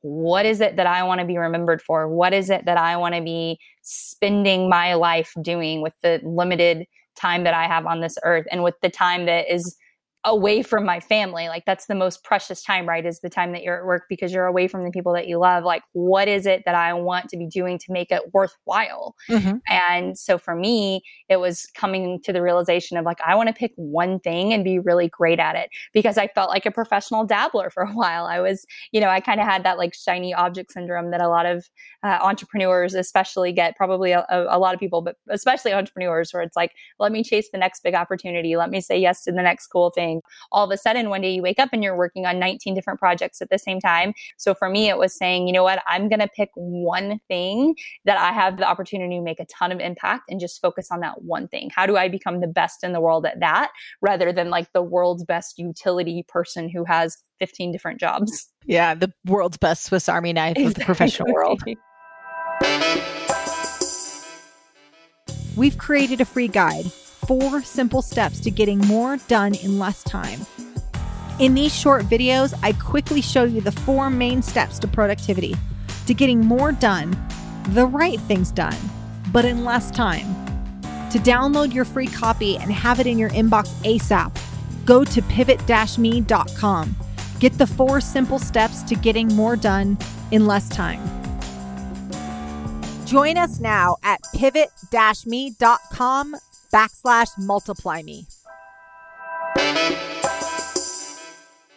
what 0.02 0.44
is 0.44 0.60
it 0.60 0.76
that 0.76 0.86
I 0.86 1.02
want 1.02 1.20
to 1.20 1.26
be 1.26 1.38
remembered 1.38 1.80
for? 1.80 2.08
What 2.08 2.34
is 2.34 2.50
it 2.50 2.66
that 2.66 2.76
I 2.76 2.96
want 2.98 3.14
to 3.14 3.22
be 3.22 3.58
spending 3.82 4.68
my 4.68 4.94
life 4.94 5.32
doing 5.40 5.80
with 5.80 5.94
the 6.02 6.20
limited 6.22 6.86
time 7.16 7.44
that 7.44 7.54
I 7.54 7.66
have 7.66 7.86
on 7.86 8.00
this 8.00 8.18
earth 8.22 8.46
and 8.50 8.62
with 8.62 8.74
the 8.82 8.90
time 8.90 9.24
that 9.26 9.50
is 9.50 9.76
away 10.24 10.62
from 10.62 10.84
my 10.84 11.00
family. 11.00 11.48
Like 11.48 11.64
that's 11.66 11.86
the 11.86 11.94
most 11.94 12.24
precious 12.24 12.62
time 12.62 12.88
right 12.88 13.04
is 13.04 13.20
the 13.20 13.30
time 13.30 13.52
that 13.52 13.62
you're 13.62 13.78
at 13.78 13.84
work 13.84 14.04
because 14.08 14.32
you're 14.32 14.46
away 14.46 14.68
from 14.68 14.84
the 14.84 14.90
people 14.90 15.12
that 15.14 15.28
you 15.28 15.38
love. 15.38 15.64
Like 15.64 15.82
what 15.92 16.28
is 16.28 16.46
it 16.46 16.62
that 16.64 16.74
i 16.74 16.92
want 16.92 17.28
to 17.28 17.36
be 17.36 17.46
doing 17.46 17.78
to 17.78 17.92
make 17.92 18.10
it 18.10 18.32
worthwhile? 18.32 19.14
Mm-hmm. 19.28 19.56
and 19.68 20.18
so 20.18 20.38
for 20.38 20.54
me 20.54 21.02
it 21.28 21.38
was 21.38 21.66
coming 21.74 22.20
to 22.22 22.32
the 22.32 22.42
realization 22.42 22.96
of 22.96 23.04
like 23.04 23.20
i 23.24 23.34
want 23.34 23.48
to 23.48 23.54
pick 23.54 23.72
one 23.76 24.20
thing 24.20 24.52
and 24.52 24.64
be 24.64 24.78
really 24.78 25.08
great 25.08 25.38
at 25.38 25.56
it 25.56 25.70
because 25.92 26.18
i 26.18 26.26
felt 26.28 26.50
like 26.50 26.66
a 26.66 26.70
professional 26.70 27.24
dabbler 27.24 27.70
for 27.70 27.82
a 27.82 27.92
while. 27.92 28.26
I 28.26 28.40
was 28.40 28.66
you 28.92 29.00
know 29.00 29.08
i 29.08 29.20
kind 29.20 29.40
of 29.40 29.46
had 29.46 29.64
that 29.64 29.78
like 29.78 29.94
shiny 29.94 30.34
object 30.34 30.72
syndrome 30.72 31.10
that 31.10 31.20
a 31.20 31.28
lot 31.28 31.46
of 31.46 31.68
uh, 32.02 32.18
entrepreneurs 32.22 32.94
especially 32.94 33.52
get 33.52 33.76
probably 33.76 34.12
a, 34.12 34.24
a 34.30 34.58
lot 34.58 34.74
of 34.74 34.80
people 34.80 35.02
but 35.02 35.16
especially 35.28 35.72
entrepreneurs 35.72 36.32
where 36.32 36.42
it's 36.42 36.56
like 36.56 36.72
let 36.98 37.12
me 37.12 37.22
chase 37.22 37.50
the 37.50 37.58
next 37.58 37.82
big 37.82 37.94
opportunity. 37.94 38.56
Let 38.56 38.70
me 38.70 38.80
say 38.80 38.98
yes 38.98 39.24
to 39.24 39.32
the 39.32 39.42
next 39.42 39.68
cool 39.68 39.90
thing 39.90 40.13
all 40.52 40.64
of 40.64 40.70
a 40.70 40.76
sudden 40.76 41.10
one 41.10 41.20
day 41.20 41.34
you 41.34 41.42
wake 41.42 41.58
up 41.58 41.70
and 41.72 41.82
you're 41.82 41.96
working 41.96 42.26
on 42.26 42.38
19 42.38 42.74
different 42.74 42.98
projects 42.98 43.40
at 43.40 43.50
the 43.50 43.58
same 43.58 43.80
time. 43.80 44.12
So 44.36 44.54
for 44.54 44.68
me, 44.68 44.88
it 44.88 44.98
was 44.98 45.16
saying, 45.16 45.46
you 45.46 45.52
know 45.52 45.62
what, 45.62 45.82
I'm 45.86 46.08
going 46.08 46.20
to 46.20 46.28
pick 46.28 46.50
one 46.54 47.20
thing 47.28 47.74
that 48.04 48.18
I 48.18 48.32
have 48.32 48.58
the 48.58 48.68
opportunity 48.68 49.16
to 49.16 49.22
make 49.22 49.40
a 49.40 49.46
ton 49.46 49.72
of 49.72 49.80
impact 49.80 50.24
and 50.30 50.40
just 50.40 50.60
focus 50.60 50.88
on 50.90 51.00
that 51.00 51.22
one 51.22 51.48
thing. 51.48 51.70
How 51.74 51.86
do 51.86 51.96
I 51.96 52.08
become 52.08 52.40
the 52.40 52.46
best 52.46 52.84
in 52.84 52.92
the 52.92 53.00
world 53.00 53.26
at 53.26 53.40
that 53.40 53.70
rather 54.00 54.32
than 54.32 54.50
like 54.50 54.72
the 54.72 54.82
world's 54.82 55.24
best 55.24 55.58
utility 55.58 56.24
person 56.28 56.68
who 56.68 56.84
has 56.84 57.18
15 57.38 57.72
different 57.72 58.00
jobs? 58.00 58.48
Yeah, 58.66 58.94
the 58.94 59.12
world's 59.26 59.56
best 59.56 59.84
Swiss 59.84 60.08
Army 60.08 60.32
knife 60.32 60.56
exactly. 60.56 60.66
of 60.66 60.74
the 60.74 60.84
professional 60.84 61.32
world. 61.32 61.62
We've 65.56 65.78
created 65.78 66.20
a 66.20 66.24
free 66.24 66.48
guide 66.48 66.86
four 67.26 67.62
simple 67.62 68.02
steps 68.02 68.40
to 68.40 68.50
getting 68.50 68.78
more 68.78 69.16
done 69.28 69.54
in 69.54 69.78
less 69.78 70.02
time. 70.04 70.40
In 71.38 71.54
these 71.54 71.74
short 71.74 72.04
videos, 72.04 72.58
I 72.62 72.72
quickly 72.72 73.20
show 73.20 73.44
you 73.44 73.60
the 73.60 73.72
four 73.72 74.10
main 74.10 74.42
steps 74.42 74.78
to 74.80 74.88
productivity, 74.88 75.56
to 76.06 76.14
getting 76.14 76.40
more 76.40 76.70
done, 76.70 77.16
the 77.70 77.86
right 77.86 78.20
things 78.20 78.50
done, 78.50 78.76
but 79.32 79.44
in 79.44 79.64
less 79.64 79.90
time. 79.90 80.26
To 81.10 81.18
download 81.18 81.72
your 81.72 81.84
free 81.84 82.06
copy 82.06 82.56
and 82.56 82.72
have 82.72 83.00
it 83.00 83.06
in 83.06 83.18
your 83.18 83.30
inbox 83.30 83.68
ASAP, 83.82 84.36
go 84.84 85.04
to 85.04 85.22
pivot 85.22 85.98
me.com. 85.98 86.96
Get 87.40 87.58
the 87.58 87.66
four 87.66 88.00
simple 88.00 88.38
steps 88.38 88.82
to 88.84 88.94
getting 88.94 89.28
more 89.28 89.56
done 89.56 89.98
in 90.30 90.46
less 90.46 90.68
time. 90.68 91.00
Join 93.06 93.36
us 93.36 93.60
now 93.60 93.96
at 94.02 94.20
pivot 94.34 94.70
me.com 95.26 96.36
backslash 96.74 97.28
multiply 97.38 98.02
me. 98.02 98.26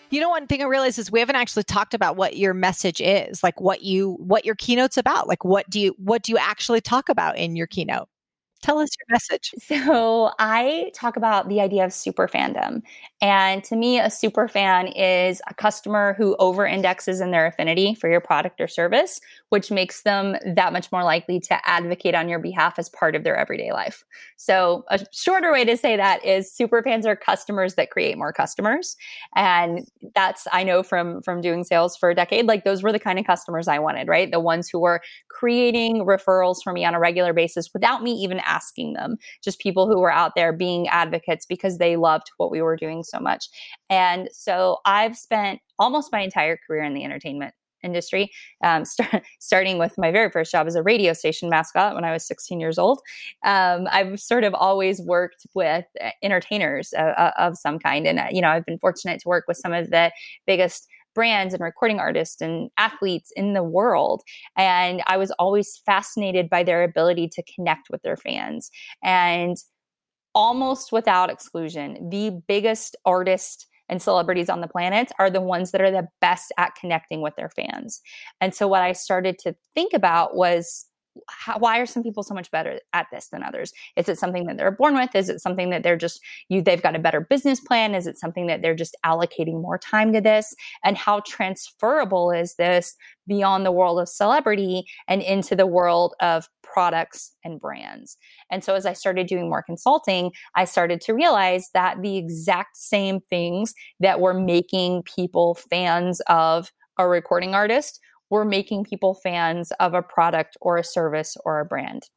You 0.10 0.22
know, 0.22 0.30
one 0.30 0.48
thing 0.48 0.62
I 0.62 0.66
realized 0.66 0.98
is 0.98 1.12
we 1.12 1.20
haven't 1.20 1.36
actually 1.36 1.64
talked 1.64 1.94
about 1.94 2.16
what 2.16 2.38
your 2.38 2.54
message 2.54 3.02
is, 3.02 3.44
like 3.44 3.60
what 3.60 3.84
you 3.84 4.14
what 4.20 4.46
your 4.46 4.56
keynote's 4.56 4.98
about. 4.98 5.28
Like 5.28 5.44
what 5.46 5.70
do 5.70 5.80
you 5.80 5.96
what 5.98 6.24
do 6.24 6.32
you 6.32 6.38
actually 6.38 6.82
talk 6.82 7.10
about 7.10 7.38
in 7.38 7.56
your 7.56 7.68
keynote? 7.68 8.08
Tell 8.64 8.80
us 8.80 8.90
your 8.98 9.14
message. 9.14 9.54
So, 9.60 10.32
I 10.40 10.92
talk 10.96 11.16
about 11.16 11.48
the 11.48 11.62
idea 11.62 11.86
of 11.86 11.94
super 11.94 12.28
fandom. 12.28 12.82
And 13.22 13.64
to 13.66 13.76
me, 13.76 14.00
a 14.00 14.10
super 14.10 14.48
fan 14.48 14.88
is 14.88 15.42
a 15.48 15.54
customer 15.54 16.16
who 16.18 16.36
over 16.40 16.66
indexes 16.66 17.22
in 17.22 17.32
their 17.32 17.46
affinity 17.46 17.94
for 17.96 18.10
your 18.10 18.20
product 18.22 18.60
or 18.60 18.68
service, 18.68 19.20
which 19.50 19.70
makes 19.72 20.02
them 20.04 20.36
that 20.56 20.74
much 20.74 20.92
more 20.92 21.04
likely 21.04 21.40
to 21.42 21.70
advocate 21.70 22.16
on 22.16 22.30
your 22.30 22.40
behalf 22.40 22.80
as 22.80 22.90
part 22.90 23.16
of 23.16 23.24
their 23.24 23.36
everyday 23.36 23.72
life. 23.72 24.04
So, 24.38 24.84
a 24.90 25.00
shorter 25.12 25.52
way 25.52 25.64
to 25.66 25.78
say 25.78 25.96
that 25.96 26.26
is 26.26 26.52
super 26.52 26.82
fans 26.82 27.06
are 27.06 27.16
customers 27.16 27.76
that 27.76 27.92
create 27.92 28.18
more 28.18 28.34
customers. 28.34 28.96
And 29.36 29.88
that's, 30.16 30.48
I 30.52 30.64
know 30.64 30.84
from, 30.84 31.22
from 31.22 31.42
doing 31.42 31.64
sales 31.64 31.96
for 31.96 32.10
a 32.10 32.16
decade, 32.16 32.46
like 32.48 32.64
those 32.64 32.84
were 32.84 32.92
the 32.92 33.00
kind 33.00 33.20
of 33.20 33.26
customers 33.26 33.68
I 33.68 33.80
wanted, 33.80 34.08
right? 34.08 34.32
The 34.32 34.40
ones 34.40 34.70
who 34.70 34.80
were 34.80 35.02
creating 35.30 36.06
referrals 36.06 36.58
for 36.64 36.74
me 36.74 36.86
on 36.86 36.96
a 36.96 37.00
regular 37.00 37.34
basis 37.34 37.72
without 37.74 38.04
me 38.04 38.12
even 38.14 38.40
asking 38.48 38.94
them, 38.94 39.18
just 39.44 39.60
people 39.60 39.88
who 39.88 40.00
were 40.00 40.12
out 40.12 40.34
there 40.36 40.54
being 40.54 40.88
advocates 40.88 41.46
because 41.46 41.78
they 41.78 41.96
loved 41.96 42.32
what 42.38 42.52
we 42.52 42.62
were 42.62 42.76
doing 42.76 43.04
so 43.04 43.20
much. 43.20 43.48
And 43.90 44.30
so 44.32 44.78
I've 44.86 45.18
spent 45.18 45.60
almost 45.80 46.12
my 46.12 46.22
entire 46.22 46.58
career 46.68 46.84
in 46.84 46.94
the 46.94 47.04
entertainment 47.04 47.54
industry, 47.84 48.32
um, 48.64 48.86
start, 48.94 49.24
starting 49.40 49.78
with 49.78 49.98
my 49.98 50.12
very 50.12 50.30
first 50.30 50.52
job 50.52 50.68
as 50.68 50.76
a 50.76 50.84
radio 50.84 51.14
station 51.14 51.50
mascot 51.50 51.96
when 51.96 52.04
I 52.04 52.12
was 52.12 52.26
16 52.28 52.60
years 52.60 52.78
old. 52.78 53.00
Um, 53.46 53.88
I've 53.92 54.20
sort 54.20 54.44
of 54.44 54.54
always 54.54 55.02
worked 55.02 55.46
with 55.54 55.86
uh, 56.04 56.10
entertainers 56.24 56.94
uh, 56.98 57.14
uh, 57.18 57.32
of 57.38 57.58
some 57.58 57.80
kind. 57.80 58.08
And, 58.08 58.22
you 58.32 58.42
know, 58.42 58.50
I've 58.50 58.66
been 58.66 58.80
fortunate 58.80 59.20
to 59.22 59.30
work 59.30 59.46
with 59.48 59.58
some 59.58 59.74
of 59.74 59.90
the 59.90 60.12
biggest 60.46 60.88
brands 61.18 61.52
and 61.52 61.64
recording 61.64 61.98
artists 61.98 62.42
and 62.42 62.70
athletes 62.78 63.32
in 63.36 63.54
the 63.54 63.64
world. 63.64 64.22
And 64.56 65.02
I 65.08 65.18
was 65.18 65.32
always 65.40 65.82
fascinated 65.84 66.48
by 66.48 66.62
their 66.62 66.84
ability 66.84 67.28
to 67.30 67.44
connect 67.56 67.90
with 67.90 68.04
their 68.04 68.18
fans. 68.18 68.70
And 69.04 69.58
almost 70.36 70.92
without 70.92 71.32
exclusion, 71.32 72.08
the 72.12 72.40
biggest 72.48 72.96
artists 73.04 73.66
and 73.90 74.00
celebrities 74.00 74.48
on 74.48 74.62
the 74.62 74.68
planet 74.68 75.12
are 75.18 75.32
the 75.32 75.42
ones 75.42 75.72
that 75.72 75.82
are 75.82 75.90
the 75.90 76.08
best 76.22 76.52
at 76.60 76.76
connecting 76.76 77.22
with 77.22 77.36
their 77.36 77.50
fans. 77.50 78.00
And 78.40 78.54
so 78.54 78.68
what 78.68 78.84
I 78.84 78.92
started 78.92 79.40
to 79.40 79.56
think 79.74 79.94
about 79.94 80.36
was 80.36 80.86
how, 81.30 81.58
why 81.58 81.80
are 81.80 81.86
some 81.86 82.04
people 82.04 82.24
so 82.24 82.34
much 82.34 82.52
better 82.52 82.80
at 82.94 83.08
this 83.12 83.30
than 83.30 83.44
others? 83.44 83.72
Is 83.96 84.10
it 84.10 84.18
something 84.18 84.46
that 84.46 84.58
they're 84.58 84.72
born 84.72 84.96
with? 84.96 85.16
Is 85.16 85.30
it 85.30 85.42
something 85.42 85.70
that 85.70 85.84
they're 85.84 85.98
just 85.98 86.22
you 86.50 86.62
they've 86.62 86.82
got 86.82 86.96
a 86.96 87.00
better 87.00 87.22
business 87.22 87.60
plan? 87.60 87.96
Is 87.96 88.08
it 88.08 88.18
something 88.18 88.48
that 88.48 88.62
they're 88.62 88.76
just 88.76 88.96
allocating 89.06 89.62
more 89.62 89.78
time 89.78 90.14
to 90.14 90.22
this? 90.22 90.56
And 90.84 90.98
how 90.98 91.22
transferable 91.26 92.32
is 92.32 92.56
this 92.56 92.96
beyond 93.28 93.66
the 93.66 93.72
world 93.72 94.00
of 94.00 94.10
celebrity 94.10 94.86
and 95.08 95.22
into 95.22 95.56
the 95.56 95.68
world 95.68 96.16
of 96.22 96.50
products 96.64 97.34
and 97.44 97.60
brands? 97.60 98.18
And 98.52 98.64
so 98.64 98.76
as 98.76 98.86
I 98.86 98.94
started 98.94 99.28
doing 99.28 99.50
more 99.50 99.64
consulting, 99.64 100.32
I 100.56 100.66
started 100.66 101.02
to 101.02 101.14
realize 101.14 101.70
that 101.74 102.02
the 102.02 102.18
exact 102.18 102.78
same 102.78 103.22
things 103.30 103.74
that 104.00 104.20
were 104.20 104.34
making 104.34 105.04
people 105.04 105.56
fans 105.56 106.22
of 106.28 106.72
a 106.98 107.08
recording 107.08 107.54
artist 107.54 108.00
we're 108.30 108.46
making 108.46 108.84
people 108.84 109.14
fans 109.14 109.72
of 109.80 109.94
a 109.94 110.02
product 110.02 110.58
or 110.62 110.78
a 110.78 110.84
service 110.84 111.38
or 111.46 111.60
a 111.60 111.66
brand. 111.66 112.10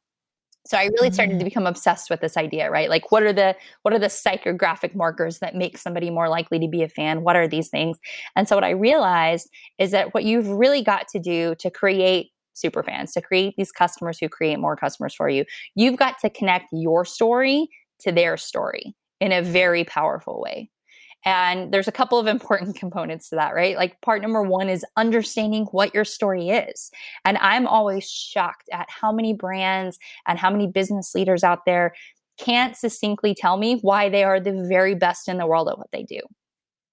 So 0.67 0.77
i 0.77 0.83
really 0.85 1.11
started 1.11 1.31
to 1.31 1.37
mm-hmm. 1.37 1.45
become 1.45 1.65
obsessed 1.65 2.11
with 2.11 2.21
this 2.21 2.37
idea 2.37 2.69
right? 2.69 2.89
Like 2.89 3.11
what 3.11 3.23
are 3.23 3.33
the 3.33 3.55
what 3.81 3.93
are 3.93 3.99
the 3.99 4.07
psychographic 4.07 4.93
markers 4.93 5.39
that 5.39 5.55
make 5.55 5.77
somebody 5.77 6.09
more 6.09 6.29
likely 6.29 6.59
to 6.59 6.67
be 6.67 6.83
a 6.83 6.89
fan? 6.89 7.23
What 7.23 7.35
are 7.35 7.47
these 7.47 7.69
things? 7.69 7.97
And 8.35 8.47
so 8.47 8.55
what 8.55 8.63
i 8.63 8.69
realized 8.69 9.49
is 9.79 9.91
that 9.91 10.13
what 10.13 10.23
you've 10.23 10.49
really 10.49 10.83
got 10.83 11.07
to 11.09 11.19
do 11.19 11.55
to 11.55 11.71
create 11.71 12.31
super 12.53 12.83
fans 12.83 13.13
to 13.13 13.21
create 13.21 13.55
these 13.57 13.71
customers 13.71 14.19
who 14.19 14.29
create 14.29 14.59
more 14.59 14.75
customers 14.75 15.13
for 15.13 15.29
you 15.29 15.45
you've 15.75 15.97
got 15.97 16.19
to 16.19 16.29
connect 16.29 16.67
your 16.71 17.05
story 17.05 17.67
to 17.99 18.11
their 18.11 18.37
story 18.37 18.93
in 19.19 19.31
a 19.31 19.41
very 19.41 19.83
powerful 19.83 20.41
way 20.41 20.69
And 21.25 21.71
there's 21.73 21.87
a 21.87 21.91
couple 21.91 22.19
of 22.19 22.27
important 22.35 22.75
components 22.75 23.29
to 23.29 23.35
that, 23.35 23.53
right? 23.53 23.75
Like 23.75 23.99
part 24.01 24.21
number 24.21 24.41
one 24.41 24.69
is 24.69 24.85
understanding 24.97 25.65
what 25.71 25.93
your 25.93 26.05
story 26.05 26.49
is. 26.49 26.91
And 27.25 27.37
I'm 27.39 27.67
always 27.67 28.09
shocked 28.09 28.69
at 28.71 28.89
how 28.89 29.11
many 29.11 29.33
brands 29.33 29.97
and 30.27 30.39
how 30.39 30.49
many 30.49 30.67
business 30.67 31.13
leaders 31.15 31.43
out 31.43 31.65
there 31.65 31.93
can't 32.37 32.75
succinctly 32.75 33.35
tell 33.35 33.57
me 33.57 33.79
why 33.81 34.09
they 34.09 34.23
are 34.23 34.39
the 34.39 34.65
very 34.67 34.95
best 34.95 35.27
in 35.27 35.37
the 35.37 35.45
world 35.45 35.69
at 35.69 35.77
what 35.77 35.91
they 35.91 36.03
do 36.03 36.19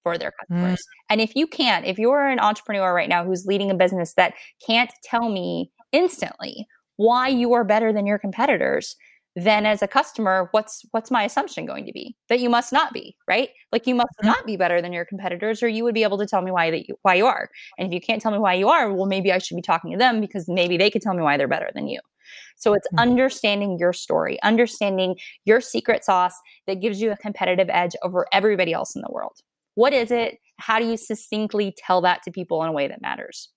for 0.03 0.17
their 0.17 0.31
customers. 0.39 0.79
Mm. 0.79 1.05
And 1.09 1.21
if 1.21 1.35
you 1.35 1.47
can't, 1.47 1.85
if 1.85 1.97
you're 1.97 2.27
an 2.27 2.39
entrepreneur 2.39 2.93
right 2.93 3.09
now 3.09 3.25
who's 3.25 3.45
leading 3.45 3.71
a 3.71 3.75
business 3.75 4.13
that 4.15 4.33
can't 4.65 4.91
tell 5.03 5.29
me 5.29 5.71
instantly 5.91 6.67
why 6.97 7.27
you 7.27 7.53
are 7.53 7.63
better 7.63 7.91
than 7.91 8.05
your 8.05 8.19
competitors, 8.19 8.95
then 9.35 9.65
as 9.65 9.81
a 9.81 9.87
customer 9.87 10.49
what's 10.51 10.83
what's 10.91 11.11
my 11.11 11.23
assumption 11.23 11.65
going 11.65 11.85
to 11.85 11.91
be? 11.91 12.15
That 12.29 12.39
you 12.39 12.49
must 12.49 12.73
not 12.73 12.93
be 12.93 13.15
right? 13.27 13.49
Like 13.71 13.87
you 13.87 13.95
must 13.95 14.09
mm-hmm. 14.19 14.27
not 14.27 14.45
be 14.45 14.57
better 14.57 14.81
than 14.81 14.93
your 14.93 15.05
competitors 15.05 15.61
or 15.61 15.67
you 15.67 15.83
would 15.83 15.93
be 15.93 16.03
able 16.03 16.17
to 16.17 16.25
tell 16.25 16.41
me 16.41 16.51
why 16.51 16.71
that 16.71 16.87
you 16.87 16.95
why 17.03 17.15
you 17.15 17.25
are. 17.25 17.49
And 17.77 17.87
if 17.87 17.93
you 17.93 18.01
can't 18.01 18.21
tell 18.21 18.31
me 18.31 18.39
why 18.39 18.53
you 18.53 18.69
are 18.69 18.91
well 18.91 19.05
maybe 19.05 19.31
i 19.31 19.37
should 19.37 19.55
be 19.55 19.61
talking 19.61 19.91
to 19.91 19.97
them 19.97 20.19
because 20.19 20.45
maybe 20.47 20.77
they 20.77 20.89
could 20.89 21.01
tell 21.01 21.13
me 21.13 21.21
why 21.21 21.37
they're 21.37 21.47
better 21.47 21.69
than 21.73 21.87
you. 21.87 21.99
So 22.57 22.73
it's 22.73 22.87
mm-hmm. 22.87 22.99
understanding 22.99 23.77
your 23.79 23.93
story 23.93 24.41
understanding 24.43 25.15
your 25.45 25.61
secret 25.61 26.03
sauce 26.03 26.35
that 26.67 26.81
gives 26.81 27.01
you 27.01 27.11
a 27.11 27.17
competitive 27.17 27.69
edge 27.69 27.95
over 28.03 28.27
everybody 28.33 28.73
else 28.73 28.95
in 28.95 29.01
the 29.01 29.11
world. 29.11 29.37
What 29.75 29.93
is 29.93 30.11
it? 30.11 30.39
How 30.57 30.79
do 30.79 30.85
you 30.85 30.97
succinctly 30.97 31.73
tell 31.77 32.01
that 32.01 32.23
to 32.23 32.31
people 32.31 32.61
in 32.63 32.69
a 32.69 32.73
way 32.73 32.87
that 32.87 33.01
matters? 33.01 33.49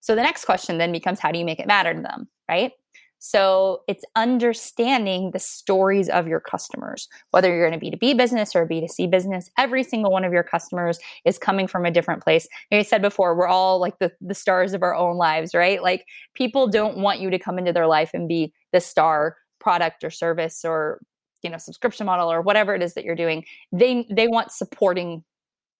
So 0.00 0.14
the 0.14 0.22
next 0.22 0.44
question 0.44 0.78
then 0.78 0.92
becomes 0.92 1.18
how 1.18 1.32
do 1.32 1.38
you 1.38 1.44
make 1.44 1.58
it 1.58 1.66
matter 1.66 1.92
to 1.92 2.00
them 2.00 2.28
right 2.48 2.72
so 3.18 3.82
it's 3.88 4.04
understanding 4.16 5.30
the 5.32 5.38
stories 5.38 6.08
of 6.08 6.28
your 6.28 6.40
customers, 6.40 7.08
whether 7.30 7.54
you're 7.54 7.66
in 7.66 7.74
a 7.74 7.78
B2B 7.78 8.16
business 8.16 8.54
or 8.54 8.62
a 8.62 8.68
B2C 8.68 9.10
business, 9.10 9.50
every 9.58 9.82
single 9.82 10.12
one 10.12 10.24
of 10.24 10.32
your 10.32 10.42
customers 10.42 10.98
is 11.24 11.38
coming 11.38 11.66
from 11.66 11.84
a 11.84 11.90
different 11.90 12.22
place. 12.22 12.46
Like 12.70 12.80
I 12.80 12.82
said 12.82 13.02
before, 13.02 13.36
we're 13.36 13.48
all 13.48 13.80
like 13.80 13.98
the, 13.98 14.12
the 14.20 14.34
stars 14.34 14.72
of 14.72 14.82
our 14.82 14.94
own 14.94 15.16
lives, 15.16 15.54
right? 15.54 15.82
Like 15.82 16.06
people 16.34 16.68
don't 16.68 16.98
want 16.98 17.20
you 17.20 17.30
to 17.30 17.38
come 17.38 17.58
into 17.58 17.72
their 17.72 17.86
life 17.86 18.10
and 18.14 18.28
be 18.28 18.52
the 18.72 18.80
star 18.80 19.36
product 19.58 20.04
or 20.04 20.10
service 20.10 20.64
or 20.64 21.00
you 21.42 21.50
know 21.50 21.56
subscription 21.58 22.06
model 22.06 22.30
or 22.30 22.42
whatever 22.42 22.74
it 22.74 22.82
is 22.82 22.94
that 22.94 23.04
you're 23.04 23.14
doing 23.14 23.44
they 23.72 24.06
they 24.10 24.28
want 24.28 24.50
supporting 24.50 25.22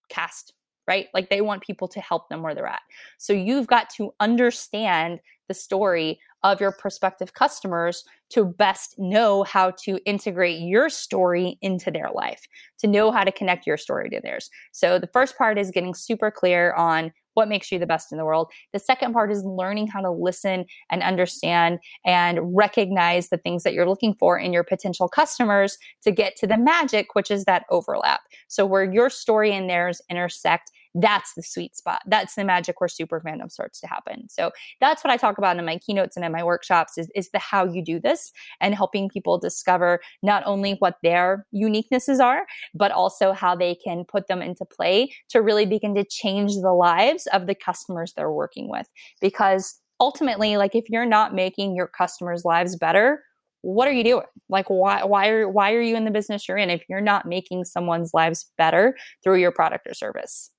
cast 0.08 0.52
right 0.88 1.06
like 1.14 1.28
they 1.28 1.40
want 1.40 1.62
people 1.62 1.86
to 1.86 2.00
help 2.00 2.28
them 2.28 2.42
where 2.42 2.54
they're 2.54 2.66
at 2.66 2.82
so 3.18 3.32
you've 3.32 3.66
got 3.66 3.88
to 3.90 4.12
understand 4.18 5.20
the 5.48 5.54
story 5.54 6.18
of 6.44 6.60
your 6.60 6.72
prospective 6.72 7.34
customers 7.34 8.04
to 8.30 8.44
best 8.44 8.94
know 8.98 9.42
how 9.42 9.70
to 9.70 9.98
integrate 10.04 10.60
your 10.60 10.88
story 10.88 11.58
into 11.62 11.90
their 11.90 12.10
life, 12.14 12.46
to 12.78 12.86
know 12.86 13.10
how 13.10 13.24
to 13.24 13.32
connect 13.32 13.66
your 13.66 13.76
story 13.76 14.08
to 14.10 14.20
theirs. 14.20 14.50
So 14.70 14.98
the 14.98 15.08
first 15.08 15.36
part 15.36 15.58
is 15.58 15.70
getting 15.70 15.94
super 15.94 16.30
clear 16.30 16.72
on 16.74 17.12
what 17.34 17.48
makes 17.48 17.70
you 17.70 17.78
the 17.78 17.86
best 17.86 18.10
in 18.10 18.18
the 18.18 18.24
world. 18.24 18.50
The 18.72 18.80
second 18.80 19.12
part 19.12 19.30
is 19.30 19.44
learning 19.44 19.88
how 19.88 20.00
to 20.00 20.10
listen 20.10 20.64
and 20.90 21.02
understand 21.02 21.78
and 22.04 22.40
recognize 22.56 23.28
the 23.28 23.38
things 23.38 23.62
that 23.62 23.74
you're 23.74 23.88
looking 23.88 24.14
for 24.14 24.38
in 24.38 24.52
your 24.52 24.64
potential 24.64 25.08
customers 25.08 25.78
to 26.02 26.10
get 26.10 26.34
to 26.36 26.48
the 26.48 26.58
magic, 26.58 27.14
which 27.14 27.30
is 27.30 27.44
that 27.44 27.64
overlap. 27.70 28.20
So 28.48 28.66
where 28.66 28.92
your 28.92 29.08
story 29.08 29.52
and 29.52 29.70
theirs 29.70 30.02
intersect 30.10 30.72
that's 30.94 31.34
the 31.34 31.42
sweet 31.42 31.76
spot. 31.76 32.00
That's 32.06 32.34
the 32.34 32.44
magic 32.44 32.80
where 32.80 32.88
super 32.88 33.20
fandom 33.20 33.50
starts 33.50 33.80
to 33.80 33.86
happen. 33.86 34.28
So 34.28 34.50
that's 34.80 35.04
what 35.04 35.12
I 35.12 35.16
talk 35.16 35.38
about 35.38 35.58
in 35.58 35.64
my 35.64 35.78
keynotes 35.78 36.16
and 36.16 36.24
in 36.24 36.32
my 36.32 36.42
workshops 36.42 36.98
is, 36.98 37.10
is 37.14 37.30
the 37.30 37.38
how 37.38 37.64
you 37.64 37.82
do 37.82 38.00
this 38.00 38.32
and 38.60 38.74
helping 38.74 39.08
people 39.08 39.38
discover 39.38 40.00
not 40.22 40.42
only 40.46 40.74
what 40.78 40.96
their 41.02 41.46
uniquenesses 41.54 42.20
are, 42.20 42.46
but 42.74 42.90
also 42.90 43.32
how 43.32 43.54
they 43.54 43.74
can 43.74 44.04
put 44.04 44.28
them 44.28 44.42
into 44.42 44.64
play 44.64 45.12
to 45.28 45.42
really 45.42 45.66
begin 45.66 45.94
to 45.94 46.04
change 46.04 46.54
the 46.56 46.72
lives 46.72 47.26
of 47.32 47.46
the 47.46 47.54
customers 47.54 48.12
they're 48.12 48.32
working 48.32 48.68
with. 48.70 48.88
Because 49.20 49.80
ultimately, 50.00 50.56
like 50.56 50.74
if 50.74 50.88
you're 50.88 51.06
not 51.06 51.34
making 51.34 51.74
your 51.74 51.86
customers' 51.86 52.44
lives 52.44 52.76
better, 52.76 53.22
what 53.62 53.88
are 53.88 53.92
you 53.92 54.04
doing? 54.04 54.24
Like 54.48 54.66
why 54.68 55.04
why 55.04 55.28
are 55.28 55.48
why 55.48 55.72
are 55.72 55.80
you 55.80 55.96
in 55.96 56.04
the 56.04 56.10
business 56.10 56.46
you're 56.48 56.56
in 56.56 56.70
if 56.70 56.84
you're 56.88 57.00
not 57.00 57.26
making 57.26 57.64
someone's 57.64 58.14
lives 58.14 58.50
better 58.56 58.96
through 59.22 59.40
your 59.40 59.52
product 59.52 59.86
or 59.86 59.94
service? 59.94 60.50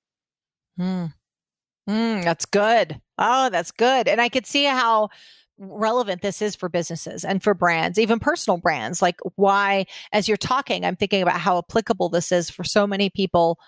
Mm. 0.78 1.12
Mm, 1.88 2.24
that's 2.24 2.46
good. 2.46 3.00
Oh, 3.18 3.50
that's 3.50 3.70
good. 3.70 4.08
And 4.08 4.20
I 4.20 4.28
could 4.28 4.46
see 4.46 4.64
how 4.64 5.08
relevant 5.58 6.22
this 6.22 6.40
is 6.40 6.56
for 6.56 6.68
businesses 6.68 7.24
and 7.24 7.42
for 7.42 7.54
brands, 7.54 7.98
even 7.98 8.18
personal 8.18 8.58
brands. 8.58 9.02
Like, 9.02 9.16
why, 9.36 9.86
as 10.12 10.28
you're 10.28 10.36
talking, 10.36 10.84
I'm 10.84 10.96
thinking 10.96 11.22
about 11.22 11.40
how 11.40 11.58
applicable 11.58 12.08
this 12.08 12.32
is 12.32 12.48
for 12.50 12.64
so 12.64 12.86
many 12.86 13.10
people. 13.10 13.58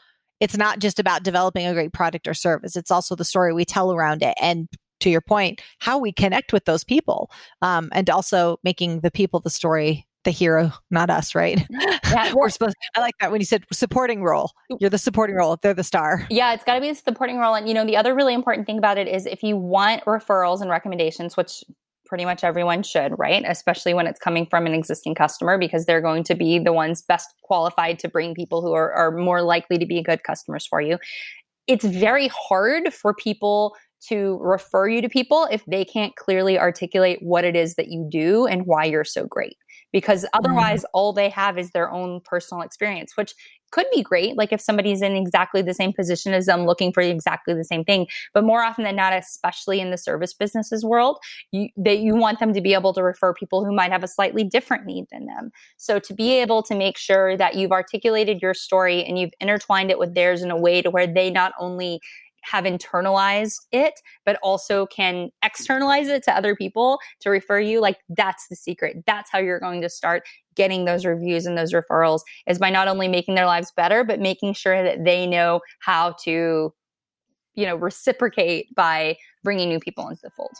It's 0.40 0.56
not 0.56 0.78
just 0.78 0.98
about 0.98 1.22
developing 1.22 1.66
a 1.66 1.74
great 1.74 1.92
product 1.92 2.26
or 2.26 2.34
service, 2.34 2.76
it's 2.76 2.90
also 2.90 3.14
the 3.14 3.24
story 3.24 3.52
we 3.52 3.64
tell 3.64 3.92
around 3.92 4.22
it. 4.22 4.34
And 4.40 4.68
to 5.00 5.10
your 5.10 5.20
point, 5.20 5.60
how 5.80 5.98
we 5.98 6.12
connect 6.12 6.52
with 6.52 6.64
those 6.64 6.84
people 6.84 7.30
um, 7.60 7.90
and 7.92 8.08
also 8.08 8.58
making 8.62 9.00
the 9.00 9.10
people 9.10 9.40
the 9.40 9.50
story 9.50 10.06
the 10.24 10.30
hero, 10.30 10.72
not 10.90 11.10
us, 11.10 11.34
right? 11.34 11.66
Yeah, 11.70 12.32
we're 12.34 12.48
supposed. 12.50 12.76
I 12.96 13.00
like 13.00 13.14
that 13.20 13.30
when 13.30 13.40
you 13.40 13.44
said 13.44 13.64
supporting 13.72 14.22
role. 14.22 14.52
You're 14.80 14.90
the 14.90 14.98
supporting 14.98 15.36
role. 15.36 15.58
They're 15.60 15.74
the 15.74 15.84
star. 15.84 16.26
Yeah, 16.30 16.52
it's 16.52 16.64
got 16.64 16.74
to 16.74 16.80
be 16.80 16.88
a 16.88 16.94
supporting 16.94 17.38
role. 17.38 17.54
And 17.54 17.68
you 17.68 17.74
know, 17.74 17.84
the 17.84 17.96
other 17.96 18.14
really 18.14 18.34
important 18.34 18.66
thing 18.66 18.78
about 18.78 18.98
it 18.98 19.08
is 19.08 19.26
if 19.26 19.42
you 19.42 19.56
want 19.56 20.04
referrals 20.04 20.60
and 20.60 20.70
recommendations, 20.70 21.36
which 21.36 21.64
pretty 22.06 22.24
much 22.26 22.44
everyone 22.44 22.82
should, 22.82 23.18
right? 23.18 23.42
Especially 23.46 23.94
when 23.94 24.06
it's 24.06 24.20
coming 24.20 24.46
from 24.46 24.66
an 24.66 24.74
existing 24.74 25.14
customer 25.14 25.56
because 25.56 25.86
they're 25.86 26.02
going 26.02 26.22
to 26.24 26.34
be 26.34 26.58
the 26.58 26.72
ones 26.72 27.00
best 27.00 27.30
qualified 27.42 27.98
to 27.98 28.08
bring 28.08 28.34
people 28.34 28.60
who 28.60 28.74
are, 28.74 28.92
are 28.92 29.10
more 29.16 29.40
likely 29.40 29.78
to 29.78 29.86
be 29.86 30.02
good 30.02 30.22
customers 30.22 30.66
for 30.66 30.80
you. 30.82 30.98
It's 31.66 31.86
very 31.86 32.28
hard 32.28 32.92
for 32.92 33.14
people 33.14 33.74
to 34.08 34.38
refer 34.42 34.88
you 34.88 35.00
to 35.00 35.08
people 35.08 35.48
if 35.50 35.64
they 35.66 35.86
can't 35.86 36.14
clearly 36.16 36.58
articulate 36.58 37.18
what 37.22 37.44
it 37.44 37.56
is 37.56 37.76
that 37.76 37.88
you 37.88 38.06
do 38.10 38.46
and 38.46 38.66
why 38.66 38.84
you're 38.84 39.04
so 39.04 39.26
great 39.26 39.56
because 39.92 40.26
otherwise 40.32 40.82
mm. 40.82 40.88
all 40.94 41.12
they 41.12 41.28
have 41.28 41.58
is 41.58 41.70
their 41.70 41.90
own 41.90 42.20
personal 42.24 42.62
experience 42.62 43.16
which 43.16 43.34
could 43.72 43.86
be 43.92 44.02
great 44.02 44.36
like 44.36 44.52
if 44.52 44.60
somebody's 44.60 45.02
in 45.02 45.16
exactly 45.16 45.62
the 45.62 45.74
same 45.74 45.92
position 45.92 46.32
as 46.32 46.46
them 46.46 46.66
looking 46.66 46.92
for 46.92 47.00
exactly 47.00 47.54
the 47.54 47.64
same 47.64 47.84
thing 47.84 48.06
but 48.34 48.44
more 48.44 48.62
often 48.62 48.84
than 48.84 48.94
not 48.94 49.12
especially 49.12 49.80
in 49.80 49.90
the 49.90 49.96
service 49.96 50.34
businesses 50.34 50.84
world 50.84 51.18
you 51.50 51.68
that 51.76 51.98
you 51.98 52.14
want 52.14 52.38
them 52.38 52.52
to 52.52 52.60
be 52.60 52.74
able 52.74 52.92
to 52.92 53.02
refer 53.02 53.32
people 53.32 53.64
who 53.64 53.74
might 53.74 53.90
have 53.90 54.04
a 54.04 54.08
slightly 54.08 54.44
different 54.44 54.84
need 54.86 55.06
than 55.10 55.26
them 55.26 55.50
so 55.76 55.98
to 55.98 56.14
be 56.14 56.38
able 56.38 56.62
to 56.62 56.74
make 56.74 56.96
sure 56.96 57.36
that 57.36 57.54
you've 57.54 57.72
articulated 57.72 58.40
your 58.40 58.54
story 58.54 59.04
and 59.04 59.18
you've 59.18 59.32
intertwined 59.40 59.90
it 59.90 59.98
with 59.98 60.14
theirs 60.14 60.42
in 60.42 60.50
a 60.50 60.56
way 60.56 60.82
to 60.82 60.90
where 60.90 61.06
they 61.06 61.30
not 61.30 61.52
only 61.58 62.00
have 62.42 62.64
internalized 62.64 63.60
it, 63.72 63.94
but 64.24 64.38
also 64.42 64.86
can 64.86 65.30
externalize 65.42 66.08
it 66.08 66.22
to 66.24 66.36
other 66.36 66.54
people 66.54 66.98
to 67.20 67.30
refer 67.30 67.60
you. 67.60 67.80
Like 67.80 67.98
that's 68.08 68.48
the 68.48 68.56
secret. 68.56 69.04
That's 69.06 69.30
how 69.30 69.38
you're 69.38 69.60
going 69.60 69.82
to 69.82 69.88
start 69.88 70.24
getting 70.54 70.84
those 70.84 71.04
reviews 71.04 71.46
and 71.46 71.56
those 71.56 71.72
referrals 71.72 72.20
is 72.46 72.58
by 72.58 72.70
not 72.70 72.88
only 72.88 73.08
making 73.08 73.34
their 73.34 73.46
lives 73.46 73.72
better, 73.74 74.04
but 74.04 74.20
making 74.20 74.54
sure 74.54 74.82
that 74.82 75.04
they 75.04 75.26
know 75.26 75.60
how 75.80 76.14
to, 76.24 76.72
you 77.54 77.66
know, 77.66 77.76
reciprocate 77.76 78.74
by 78.74 79.16
bringing 79.42 79.68
new 79.68 79.80
people 79.80 80.08
into 80.08 80.20
the 80.22 80.30
fold. 80.30 80.52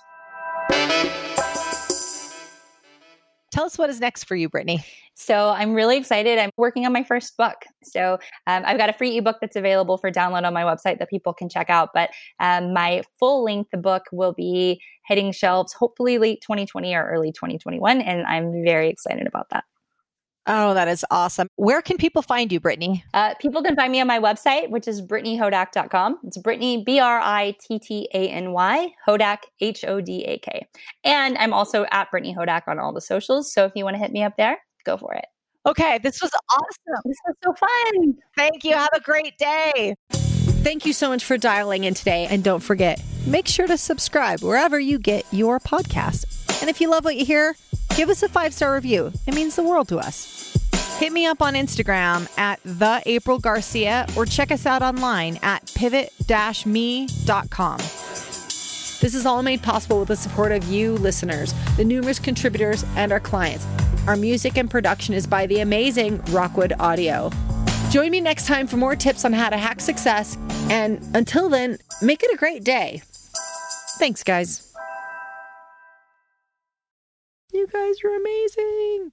Tell 3.52 3.64
us 3.66 3.76
what 3.76 3.90
is 3.90 4.00
next 4.00 4.24
for 4.24 4.34
you, 4.34 4.48
Brittany. 4.48 4.84
So 5.14 5.50
I'm 5.50 5.74
really 5.74 5.98
excited. 5.98 6.38
I'm 6.38 6.50
working 6.56 6.86
on 6.86 6.92
my 6.92 7.04
first 7.04 7.36
book. 7.36 7.66
So 7.82 8.18
um, 8.46 8.62
I've 8.64 8.78
got 8.78 8.88
a 8.88 8.94
free 8.94 9.18
ebook 9.18 9.36
that's 9.42 9.56
available 9.56 9.98
for 9.98 10.10
download 10.10 10.44
on 10.44 10.54
my 10.54 10.62
website 10.62 10.98
that 10.98 11.10
people 11.10 11.34
can 11.34 11.50
check 11.50 11.68
out. 11.68 11.90
But 11.92 12.10
um, 12.40 12.72
my 12.72 13.02
full 13.18 13.44
length 13.44 13.70
book 13.72 14.04
will 14.10 14.32
be 14.32 14.80
hitting 15.06 15.30
shelves 15.30 15.74
hopefully 15.74 16.16
late 16.16 16.40
2020 16.40 16.94
or 16.94 17.06
early 17.06 17.30
2021. 17.30 18.00
And 18.00 18.26
I'm 18.26 18.64
very 18.64 18.88
excited 18.88 19.26
about 19.26 19.50
that. 19.50 19.64
Oh, 20.46 20.74
that 20.74 20.88
is 20.88 21.04
awesome. 21.10 21.46
Where 21.56 21.80
can 21.80 21.96
people 21.98 22.20
find 22.20 22.50
you, 22.50 22.58
Brittany? 22.58 23.04
Uh, 23.14 23.34
people 23.40 23.62
can 23.62 23.76
find 23.76 23.92
me 23.92 24.00
on 24.00 24.08
my 24.08 24.18
website, 24.18 24.70
which 24.70 24.88
is 24.88 25.00
brittanyhodak.com. 25.00 26.18
It's 26.24 26.36
Brittany, 26.38 26.82
B 26.84 26.98
R 26.98 27.20
I 27.20 27.56
T 27.60 27.78
T 27.78 28.08
A 28.12 28.28
N 28.28 28.52
Y, 28.52 28.92
Hodak, 29.06 29.38
H 29.60 29.84
O 29.84 30.00
D 30.00 30.24
A 30.24 30.38
K. 30.38 30.66
And 31.04 31.38
I'm 31.38 31.52
also 31.52 31.86
at 31.92 32.10
Brittany 32.10 32.34
Hodak 32.34 32.62
on 32.66 32.80
all 32.80 32.92
the 32.92 33.00
socials. 33.00 33.52
So 33.52 33.64
if 33.66 33.72
you 33.76 33.84
want 33.84 33.94
to 33.94 33.98
hit 34.00 34.10
me 34.10 34.24
up 34.24 34.36
there, 34.36 34.58
go 34.84 34.96
for 34.96 35.14
it. 35.14 35.26
Okay, 35.64 35.98
this 36.02 36.20
was 36.20 36.30
awesome. 36.50 37.02
This 37.04 37.18
was 37.24 37.36
so 37.44 37.52
fun. 37.54 38.18
Thank 38.36 38.64
you. 38.64 38.74
Have 38.74 38.90
a 38.94 39.00
great 39.00 39.38
day. 39.38 39.94
Thank 40.10 40.86
you 40.86 40.92
so 40.92 41.08
much 41.08 41.24
for 41.24 41.38
dialing 41.38 41.84
in 41.84 41.94
today. 41.94 42.26
And 42.28 42.42
don't 42.42 42.60
forget, 42.60 43.00
make 43.26 43.46
sure 43.46 43.68
to 43.68 43.76
subscribe 43.76 44.42
wherever 44.42 44.78
you 44.78 44.98
get 44.98 45.24
your 45.32 45.60
podcast. 45.60 46.60
And 46.60 46.68
if 46.68 46.80
you 46.80 46.90
love 46.90 47.04
what 47.04 47.16
you 47.16 47.24
hear, 47.24 47.54
give 47.96 48.08
us 48.08 48.22
a 48.22 48.28
five 48.28 48.54
star 48.54 48.74
review. 48.74 49.12
It 49.26 49.34
means 49.34 49.56
the 49.56 49.62
world 49.62 49.88
to 49.88 49.98
us. 49.98 50.56
Hit 50.98 51.12
me 51.12 51.26
up 51.26 51.42
on 51.42 51.54
Instagram 51.54 52.28
at 52.38 52.60
the 52.64 53.02
April 53.06 53.38
Garcia 53.38 54.06
or 54.16 54.24
check 54.24 54.52
us 54.52 54.66
out 54.66 54.82
online 54.82 55.38
at 55.42 55.70
pivot-me.com. 55.74 57.78
This 57.78 59.16
is 59.16 59.26
all 59.26 59.42
made 59.42 59.64
possible 59.64 59.98
with 59.98 60.08
the 60.08 60.16
support 60.16 60.52
of 60.52 60.62
you 60.64 60.92
listeners, 60.92 61.52
the 61.76 61.84
numerous 61.84 62.20
contributors, 62.20 62.84
and 62.94 63.10
our 63.10 63.18
clients. 63.18 63.66
Our 64.06 64.16
music 64.16 64.56
and 64.56 64.70
production 64.70 65.12
is 65.12 65.26
by 65.26 65.46
the 65.46 65.58
amazing 65.58 66.22
Rockwood 66.26 66.74
Audio. 66.78 67.30
Join 67.90 68.12
me 68.12 68.20
next 68.20 68.46
time 68.46 68.68
for 68.68 68.76
more 68.76 68.94
tips 68.94 69.24
on 69.24 69.32
how 69.32 69.50
to 69.50 69.56
hack 69.56 69.80
success. 69.80 70.38
And 70.70 71.04
until 71.14 71.48
then, 71.48 71.78
make 72.00 72.22
it 72.22 72.32
a 72.32 72.36
great 72.36 72.62
day. 72.62 73.02
Thanks, 73.98 74.22
guys. 74.22 74.71
You 77.52 77.66
guys 77.66 78.02
are 78.02 78.14
amazing. 78.14 79.12